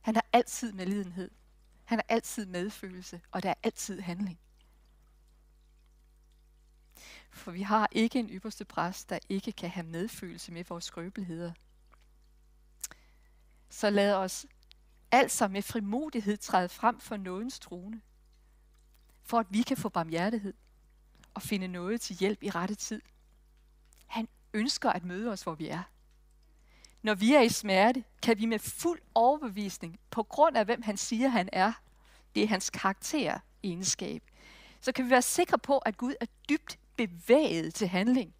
Han 0.00 0.14
har 0.14 0.24
altid 0.32 0.72
med 0.72 0.86
lidenhed. 0.86 1.30
Han 1.88 1.98
har 1.98 2.04
altid 2.08 2.46
medfølelse, 2.46 3.20
og 3.30 3.42
der 3.42 3.50
er 3.50 3.54
altid 3.62 4.00
handling. 4.00 4.38
For 7.30 7.50
vi 7.50 7.62
har 7.62 7.88
ikke 7.92 8.18
en 8.18 8.30
ypperste 8.30 8.64
præst, 8.64 9.10
der 9.10 9.18
ikke 9.28 9.52
kan 9.52 9.70
have 9.70 9.86
medfølelse 9.86 10.52
med 10.52 10.64
vores 10.64 10.84
skrøbeligheder. 10.84 11.52
Så 13.68 13.90
lad 13.90 14.14
os 14.14 14.46
altså 15.10 15.48
med 15.48 15.62
frimodighed 15.62 16.36
træde 16.36 16.68
frem 16.68 17.00
for 17.00 17.16
nådens 17.16 17.58
trone, 17.58 18.00
for 19.22 19.38
at 19.38 19.46
vi 19.50 19.62
kan 19.62 19.76
få 19.76 19.88
barmhjertighed 19.88 20.54
og 21.34 21.42
finde 21.42 21.68
noget 21.68 22.00
til 22.00 22.16
hjælp 22.16 22.42
i 22.42 22.50
rette 22.50 22.74
tid. 22.74 23.02
Han 24.06 24.28
ønsker 24.54 24.90
at 24.90 25.04
møde 25.04 25.32
os, 25.32 25.42
hvor 25.42 25.54
vi 25.54 25.68
er. 25.68 25.82
Når 27.02 27.14
vi 27.14 27.34
er 27.34 27.40
i 27.40 27.48
smerte, 27.48 28.04
kan 28.22 28.38
vi 28.38 28.46
med 28.46 28.58
fuld 28.58 29.00
overbevisning, 29.14 29.98
på 30.10 30.22
grund 30.22 30.56
af 30.56 30.64
hvem 30.64 30.82
han 30.82 30.96
siger, 30.96 31.28
han 31.28 31.48
er, 31.52 31.72
det 32.34 32.42
er 32.42 32.48
hans 32.48 32.70
karakteregenskab, 32.70 34.22
så 34.80 34.92
kan 34.92 35.04
vi 35.04 35.10
være 35.10 35.22
sikre 35.22 35.58
på, 35.58 35.78
at 35.78 35.96
Gud 35.96 36.14
er 36.20 36.26
dybt 36.48 36.78
bevæget 36.96 37.74
til 37.74 37.88
handling. 37.88 38.34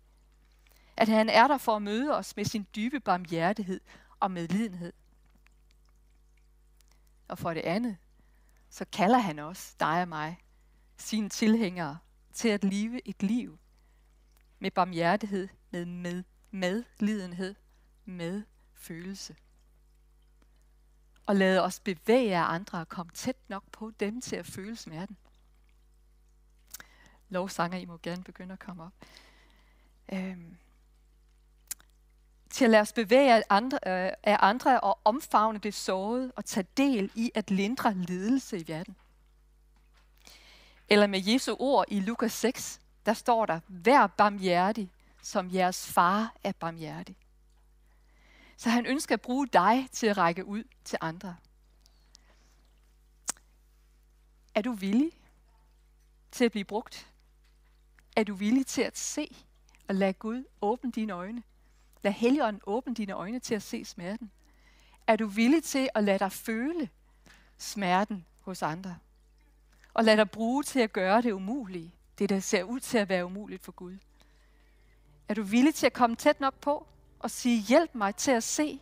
At 0.97 1.09
han 1.09 1.29
er 1.29 1.49
der 1.49 1.59
for 1.59 1.77
at 1.77 1.83
møde 1.83 2.17
os 2.17 2.37
med 2.37 2.45
sin 2.45 2.67
dybe 2.77 3.01
barmhjertighed 3.01 3.81
og 4.21 4.31
medlidenhed. 4.31 4.93
Og 7.29 7.39
for 7.39 7.55
det 7.55 7.61
andet, 7.61 7.97
så 8.71 8.85
kalder 8.93 9.19
han 9.19 9.39
os, 9.39 9.75
dig 9.81 10.03
og 10.03 10.09
mig, 10.09 10.39
sine 10.97 11.29
tilhængere, 11.29 11.99
til 12.33 12.49
at 12.49 12.65
leve 12.65 13.09
et 13.09 13.23
liv 13.23 13.59
med 14.59 14.71
barmhjertighed, 14.71 15.49
med, 15.71 15.87
med 15.87 16.25
medlidenhed, 16.51 17.55
med 18.09 18.43
følelse. 18.75 19.37
Og 21.27 21.37
lade 21.37 21.63
os 21.63 21.81
bevæge 21.81 22.37
af 22.37 22.53
andre 22.55 22.81
og 22.81 22.89
komme 22.89 23.13
tæt 23.13 23.37
nok 23.49 23.63
på 23.73 23.91
dem 24.01 24.21
til 24.21 24.37
at 24.37 24.47
føle 24.47 24.77
smerten. 24.77 25.17
Lovsanger, 27.29 27.79
I 27.79 27.85
må 27.85 27.99
gerne 28.03 28.25
begynde 28.25 28.53
at 28.53 28.59
komme 28.59 28.85
op. 28.85 28.93
Øhm, 30.13 30.57
til 32.51 32.65
at 32.65 32.71
lade 32.71 32.81
os 32.81 32.93
bevæge 32.93 33.35
af 33.35 33.43
andre, 33.49 33.79
øh, 33.87 34.13
af 34.23 34.37
andre 34.41 34.81
og 34.81 34.99
omfavne 35.05 35.59
det 35.59 35.75
sårede 35.75 36.33
og 36.37 36.45
tage 36.45 36.67
del 36.77 37.11
i 37.15 37.31
at 37.35 37.51
lindre 37.51 37.95
lidelse 37.95 38.59
i 38.59 38.69
verden. 38.69 38.97
Eller 40.89 41.07
med 41.07 41.23
Jesu 41.27 41.57
ord 41.59 41.85
i 41.89 42.01
Lukas 42.01 42.33
6, 42.33 42.81
der 43.07 43.13
står 43.13 43.47
der, 43.47 43.61
vær 43.69 44.07
barmhjertig, 44.07 44.91
som 45.23 45.55
jeres 45.55 45.93
far 45.93 46.35
er 46.45 46.53
barmhjertig. 46.53 47.17
Så 48.59 48.71
han 48.71 48.87
ønsker 48.87 49.15
at 49.15 49.21
bruge 49.21 49.47
dig 49.47 49.89
til 49.93 50.07
at 50.07 50.17
række 50.17 50.45
ud 50.45 50.65
til 50.85 50.99
andre. 51.01 51.37
Er 54.55 54.63
du 54.63 54.73
villig 54.73 55.13
til 56.31 56.45
at 56.45 56.51
blive 56.51 56.65
brugt? 56.65 57.13
Er 58.17 58.25
du 58.25 58.35
villig 58.35 58.67
til 58.67 58.83
at 58.83 58.99
se 58.99 59.37
og 59.89 59.95
lade 59.95 60.13
Gud 60.13 60.45
åbne 60.61 60.93
dine 60.93 61.13
øjne? 61.13 61.43
Lad 62.03 62.13
Helligånden 62.13 62.63
åbne 62.67 62.95
dine 62.95 63.13
øjne 63.13 63.41
til 63.41 63.55
at 63.55 63.63
se 63.63 63.85
smerten. 63.85 64.31
Er 65.07 65.17
du 65.17 65.27
villig 65.27 65.65
til 65.65 65.89
at 65.95 66.05
lade 66.05 66.19
dig 66.19 66.33
føle 66.33 66.89
smerten 67.59 68.27
hos 68.41 68.63
andre? 68.63 68.99
Og 69.95 70.05
lad 70.05 70.17
dig 70.17 70.31
bruge 70.31 70.63
til 70.63 70.81
at 70.81 70.93
gøre 70.93 71.23
det 71.23 71.33
umulige. 71.33 71.95
Det, 72.19 72.29
der 72.29 72.41
ser 72.41 72.63
ud 72.63 72.81
til 72.81 72.99
at 72.99 73.09
være 73.09 73.25
umuligt 73.25 73.65
for 73.65 73.73
Gud. 73.73 73.97
Er 75.29 75.35
du 75.35 75.43
villig 75.43 75.75
til 75.75 75.87
at 75.87 75.93
komme 75.93 76.17
tæt 76.17 76.41
nok 76.41 76.55
på 76.55 76.87
og 77.21 77.31
sige, 77.31 77.63
hjælp 77.69 77.95
mig 77.95 78.15
til 78.15 78.31
at 78.31 78.43
se, 78.43 78.81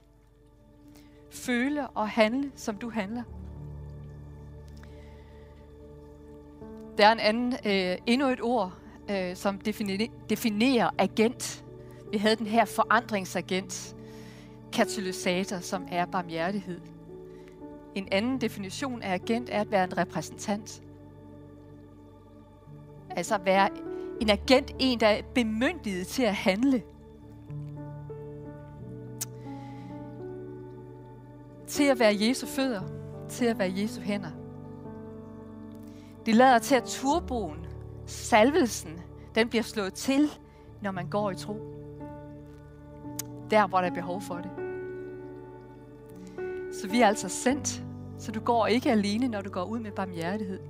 føle 1.30 1.88
og 1.88 2.08
handle, 2.08 2.52
som 2.54 2.76
du 2.76 2.90
handler? 2.90 3.22
Der 6.98 7.06
er 7.06 7.12
en 7.12 7.20
anden, 7.20 7.52
øh, 7.52 7.98
endnu 8.06 8.26
et 8.26 8.40
ord, 8.40 8.72
øh, 9.10 9.36
som 9.36 9.60
definerer 10.30 10.90
agent. 10.98 11.64
Vi 12.12 12.18
havde 12.18 12.36
den 12.36 12.46
her 12.46 12.64
forandringsagent, 12.64 13.96
katalysator, 14.72 15.58
som 15.58 15.86
er 15.90 16.06
barmhjertighed. 16.06 16.80
En 17.94 18.08
anden 18.12 18.40
definition 18.40 19.02
af 19.02 19.14
agent 19.14 19.48
er 19.52 19.60
at 19.60 19.70
være 19.70 19.84
en 19.84 19.98
repræsentant. 19.98 20.82
Altså 23.10 23.34
at 23.34 23.44
være 23.44 23.70
en 24.20 24.30
agent, 24.30 24.74
en 24.78 25.00
der 25.00 25.06
er 25.06 25.22
bemyndiget 25.34 26.06
til 26.06 26.22
at 26.22 26.34
handle. 26.34 26.82
Til 31.66 31.84
at 31.84 31.98
være 31.98 32.16
Jesu 32.20 32.46
fødder, 32.46 32.82
til 33.28 33.44
at 33.44 33.58
være 33.58 33.72
Jesu 33.76 34.00
hænder. 34.00 34.30
Det 36.26 36.34
lader 36.34 36.58
til, 36.58 36.74
at 36.74 36.84
turboen, 36.84 37.66
salvelsen, 38.06 39.00
den 39.34 39.48
bliver 39.48 39.62
slået 39.62 39.94
til, 39.94 40.30
når 40.82 40.90
man 40.90 41.06
går 41.10 41.30
i 41.30 41.34
tro. 41.34 41.54
Der, 43.50 43.66
hvor 43.66 43.78
der 43.78 43.86
er 43.86 43.94
behov 43.94 44.20
for 44.20 44.34
det. 44.34 44.50
Så 46.72 46.88
vi 46.88 47.00
er 47.00 47.06
altså 47.06 47.28
sendt, 47.28 47.82
så 48.18 48.32
du 48.32 48.40
går 48.40 48.66
ikke 48.66 48.90
alene, 48.90 49.28
når 49.28 49.40
du 49.40 49.50
går 49.50 49.64
ud 49.64 49.78
med 49.78 49.92
barmhjertighed. 49.92 50.60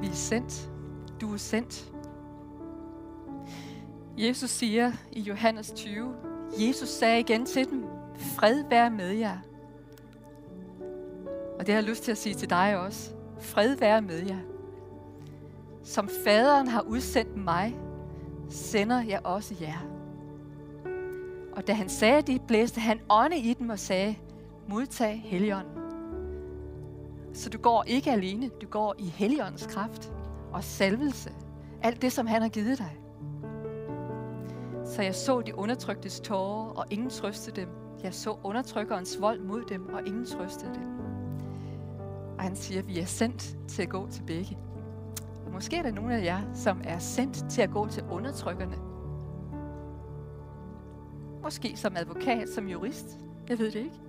Vi 0.00 0.06
er 0.06 0.12
sendt. 0.12 0.70
Du 1.20 1.32
er 1.32 1.36
sendt. 1.36 1.92
Jesus 4.18 4.50
siger 4.50 4.92
i 5.12 5.20
Johannes 5.20 5.72
20, 5.72 6.14
Jesus 6.60 6.88
sagde 6.88 7.20
igen 7.20 7.46
til 7.46 7.70
dem, 7.70 7.84
fred 8.18 8.64
være 8.70 8.90
med 8.90 9.10
jer. 9.10 9.38
Og 11.58 11.66
det 11.66 11.74
har 11.74 11.82
jeg 11.82 11.88
lyst 11.88 12.02
til 12.02 12.10
at 12.10 12.18
sige 12.18 12.34
til 12.34 12.50
dig 12.50 12.76
også. 12.78 13.10
Fred 13.40 13.76
være 13.76 14.02
med 14.02 14.26
jer. 14.26 14.38
Som 15.84 16.08
faderen 16.24 16.68
har 16.68 16.80
udsendt 16.80 17.36
mig, 17.36 17.78
sender 18.48 19.02
jeg 19.02 19.20
også 19.24 19.54
jer. 19.60 19.86
Og 21.56 21.66
da 21.66 21.72
han 21.72 21.88
sagde 21.88 22.22
det, 22.22 22.40
blæste 22.48 22.80
han 22.80 23.00
ånde 23.10 23.38
i 23.38 23.54
dem 23.54 23.68
og 23.70 23.78
sagde, 23.78 24.16
modtag 24.68 25.22
Helligånden. 25.24 25.72
Så 27.34 27.50
du 27.50 27.58
går 27.58 27.84
ikke 27.86 28.10
alene, 28.10 28.50
du 28.62 28.66
går 28.66 28.94
i 28.98 29.04
Helligåndens 29.04 29.66
kraft 29.66 30.12
og 30.52 30.64
salvelse. 30.64 31.32
Alt 31.82 32.02
det, 32.02 32.12
som 32.12 32.26
han 32.26 32.42
har 32.42 32.48
givet 32.48 32.78
dig. 32.78 32.98
Så 34.84 35.02
jeg 35.02 35.14
så 35.14 35.40
de 35.40 35.58
undertryktes 35.58 36.20
tårer, 36.20 36.68
og 36.68 36.84
ingen 36.90 37.10
trøstede 37.10 37.60
dem. 37.60 37.68
Jeg 38.06 38.14
så 38.14 38.36
undertrykkerens 38.44 39.20
vold 39.20 39.40
mod 39.40 39.64
dem, 39.68 39.88
og 39.94 40.06
ingen 40.06 40.26
trøstede 40.26 40.74
dem. 40.74 40.82
Og 42.38 42.42
han 42.42 42.56
siger, 42.56 42.82
vi 42.82 42.98
er 42.98 43.04
sendt 43.04 43.56
til 43.68 43.82
at 43.82 43.88
gå 43.88 44.08
til 44.10 44.22
begge. 44.22 44.58
Og 45.46 45.52
måske 45.52 45.76
er 45.76 45.82
der 45.82 45.92
nogen 45.92 46.10
af 46.10 46.24
jer, 46.24 46.40
som 46.54 46.80
er 46.84 46.98
sendt 46.98 47.50
til 47.50 47.62
at 47.62 47.70
gå 47.70 47.88
til 47.88 48.02
undertrykkerne. 48.10 48.76
Måske 51.42 51.76
som 51.76 51.96
advokat, 51.96 52.48
som 52.48 52.68
jurist. 52.68 53.18
Jeg 53.48 53.58
ved 53.58 53.66
det 53.66 53.78
ikke. 53.78 54.00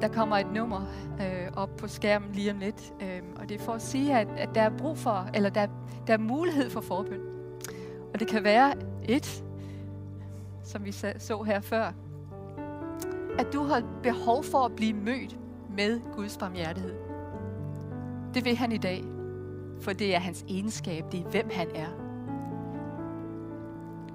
Der 0.00 0.08
kommer 0.08 0.36
et 0.36 0.52
nummer 0.52 0.82
øh, 1.20 1.52
op 1.56 1.76
på 1.76 1.88
skærmen 1.88 2.32
lige 2.32 2.50
om 2.50 2.58
lidt, 2.58 2.94
øh, 3.02 3.22
og 3.36 3.48
det 3.48 3.60
er 3.60 3.64
for 3.64 3.72
at 3.72 3.82
sige, 3.82 4.18
at, 4.18 4.28
at 4.28 4.48
der 4.54 4.62
er 4.62 4.78
brug 4.78 4.98
for, 4.98 5.28
eller 5.34 5.50
der, 5.50 5.66
der 6.06 6.12
er 6.12 6.18
mulighed 6.18 6.70
for 6.70 6.80
forbøn. 6.80 7.37
Og 8.12 8.20
det 8.20 8.28
kan 8.28 8.44
være 8.44 8.74
et, 9.08 9.44
som 10.64 10.84
vi 10.84 10.92
så 10.92 11.42
her 11.46 11.60
før, 11.60 11.92
at 13.38 13.52
du 13.52 13.62
har 13.62 13.82
behov 14.02 14.44
for 14.44 14.58
at 14.58 14.76
blive 14.76 14.92
mødt 14.92 15.38
med 15.76 16.00
Guds 16.16 16.38
barmhjertighed. 16.38 16.94
Det 18.34 18.44
vil 18.44 18.56
han 18.56 18.72
i 18.72 18.78
dag, 18.78 19.04
for 19.80 19.92
det 19.92 20.14
er 20.14 20.18
hans 20.18 20.44
egenskab, 20.48 21.04
det 21.12 21.20
er 21.20 21.30
hvem 21.30 21.50
han 21.52 21.68
er. 21.74 21.88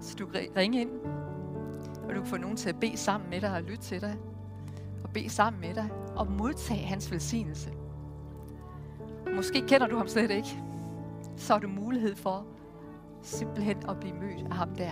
Så 0.02 0.16
du 0.16 0.26
kan 0.26 0.42
ringe 0.58 0.82
ind, 0.82 0.90
og 2.04 2.16
du 2.16 2.22
kan 2.22 2.26
få 2.26 2.38
nogen 2.38 2.58
til 2.58 2.70
at 2.70 2.80
bede 2.80 2.98
sammen 2.98 3.30
med 3.30 3.42
dig 3.42 3.56
og 3.56 3.62
lytte 3.62 3.84
til 3.84 4.02
dig, 4.02 4.16
og 5.04 5.10
bede 5.10 5.30
sammen 5.30 5.62
med 5.62 5.74
dig, 5.74 5.90
og 6.16 6.32
modtage 6.32 6.86
hans 6.86 7.12
velsignelse. 7.12 7.70
Måske 9.36 9.62
kender 9.68 9.88
du 9.88 9.98
ham 9.98 10.08
slet 10.08 10.32
ikke. 10.32 10.60
Så 11.38 11.54
har 11.54 11.60
du 11.60 11.68
mulighed 11.68 12.16
for 12.16 12.46
simpelthen 13.24 13.78
at 13.90 14.00
blive 14.00 14.16
mødt 14.16 14.48
af 14.50 14.56
ham 14.56 14.76
der. 14.76 14.92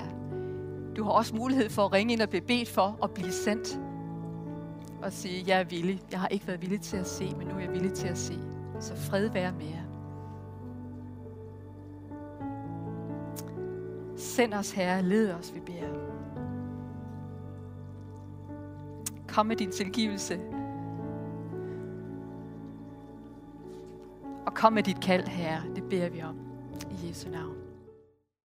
Du 0.96 1.04
har 1.04 1.12
også 1.12 1.36
mulighed 1.36 1.70
for 1.70 1.86
at 1.86 1.94
ringe 1.94 2.14
ind 2.14 2.22
og 2.22 2.30
blive 2.30 2.42
bedt 2.42 2.70
for 2.70 3.00
at 3.04 3.12
blive 3.12 3.32
sendt. 3.32 3.80
Og 5.02 5.14
sige, 5.14 5.44
jeg 5.48 5.60
er 5.60 5.64
villig. 5.64 6.02
Jeg 6.12 6.20
har 6.20 6.28
ikke 6.28 6.48
været 6.48 6.62
villig 6.62 6.82
til 6.82 6.98
at 6.98 7.08
se, 7.08 7.36
men 7.38 7.48
nu 7.48 7.56
er 7.56 7.60
jeg 7.60 7.72
villig 7.72 7.94
til 7.94 8.08
at 8.08 8.18
se. 8.18 8.34
Så 8.80 8.96
fred 8.96 9.30
være 9.30 9.52
med 9.52 9.66
jer. 9.66 9.84
Send 14.18 14.54
os, 14.54 14.72
Herre. 14.72 15.02
Led 15.02 15.32
os, 15.32 15.54
vi 15.56 15.60
beder. 15.60 16.12
Kom 19.28 19.46
med 19.46 19.56
din 19.56 19.72
tilgivelse. 19.72 20.40
Og 24.46 24.54
kom 24.54 24.74
med 24.74 24.84
dit 24.84 25.02
kald, 25.02 25.28
Herre. 25.28 25.62
Det 25.76 25.84
beder 25.84 26.10
vi 26.10 26.22
om. 26.22 26.36
I 26.92 27.08
Jesu 27.08 27.30
navn. 27.30 27.71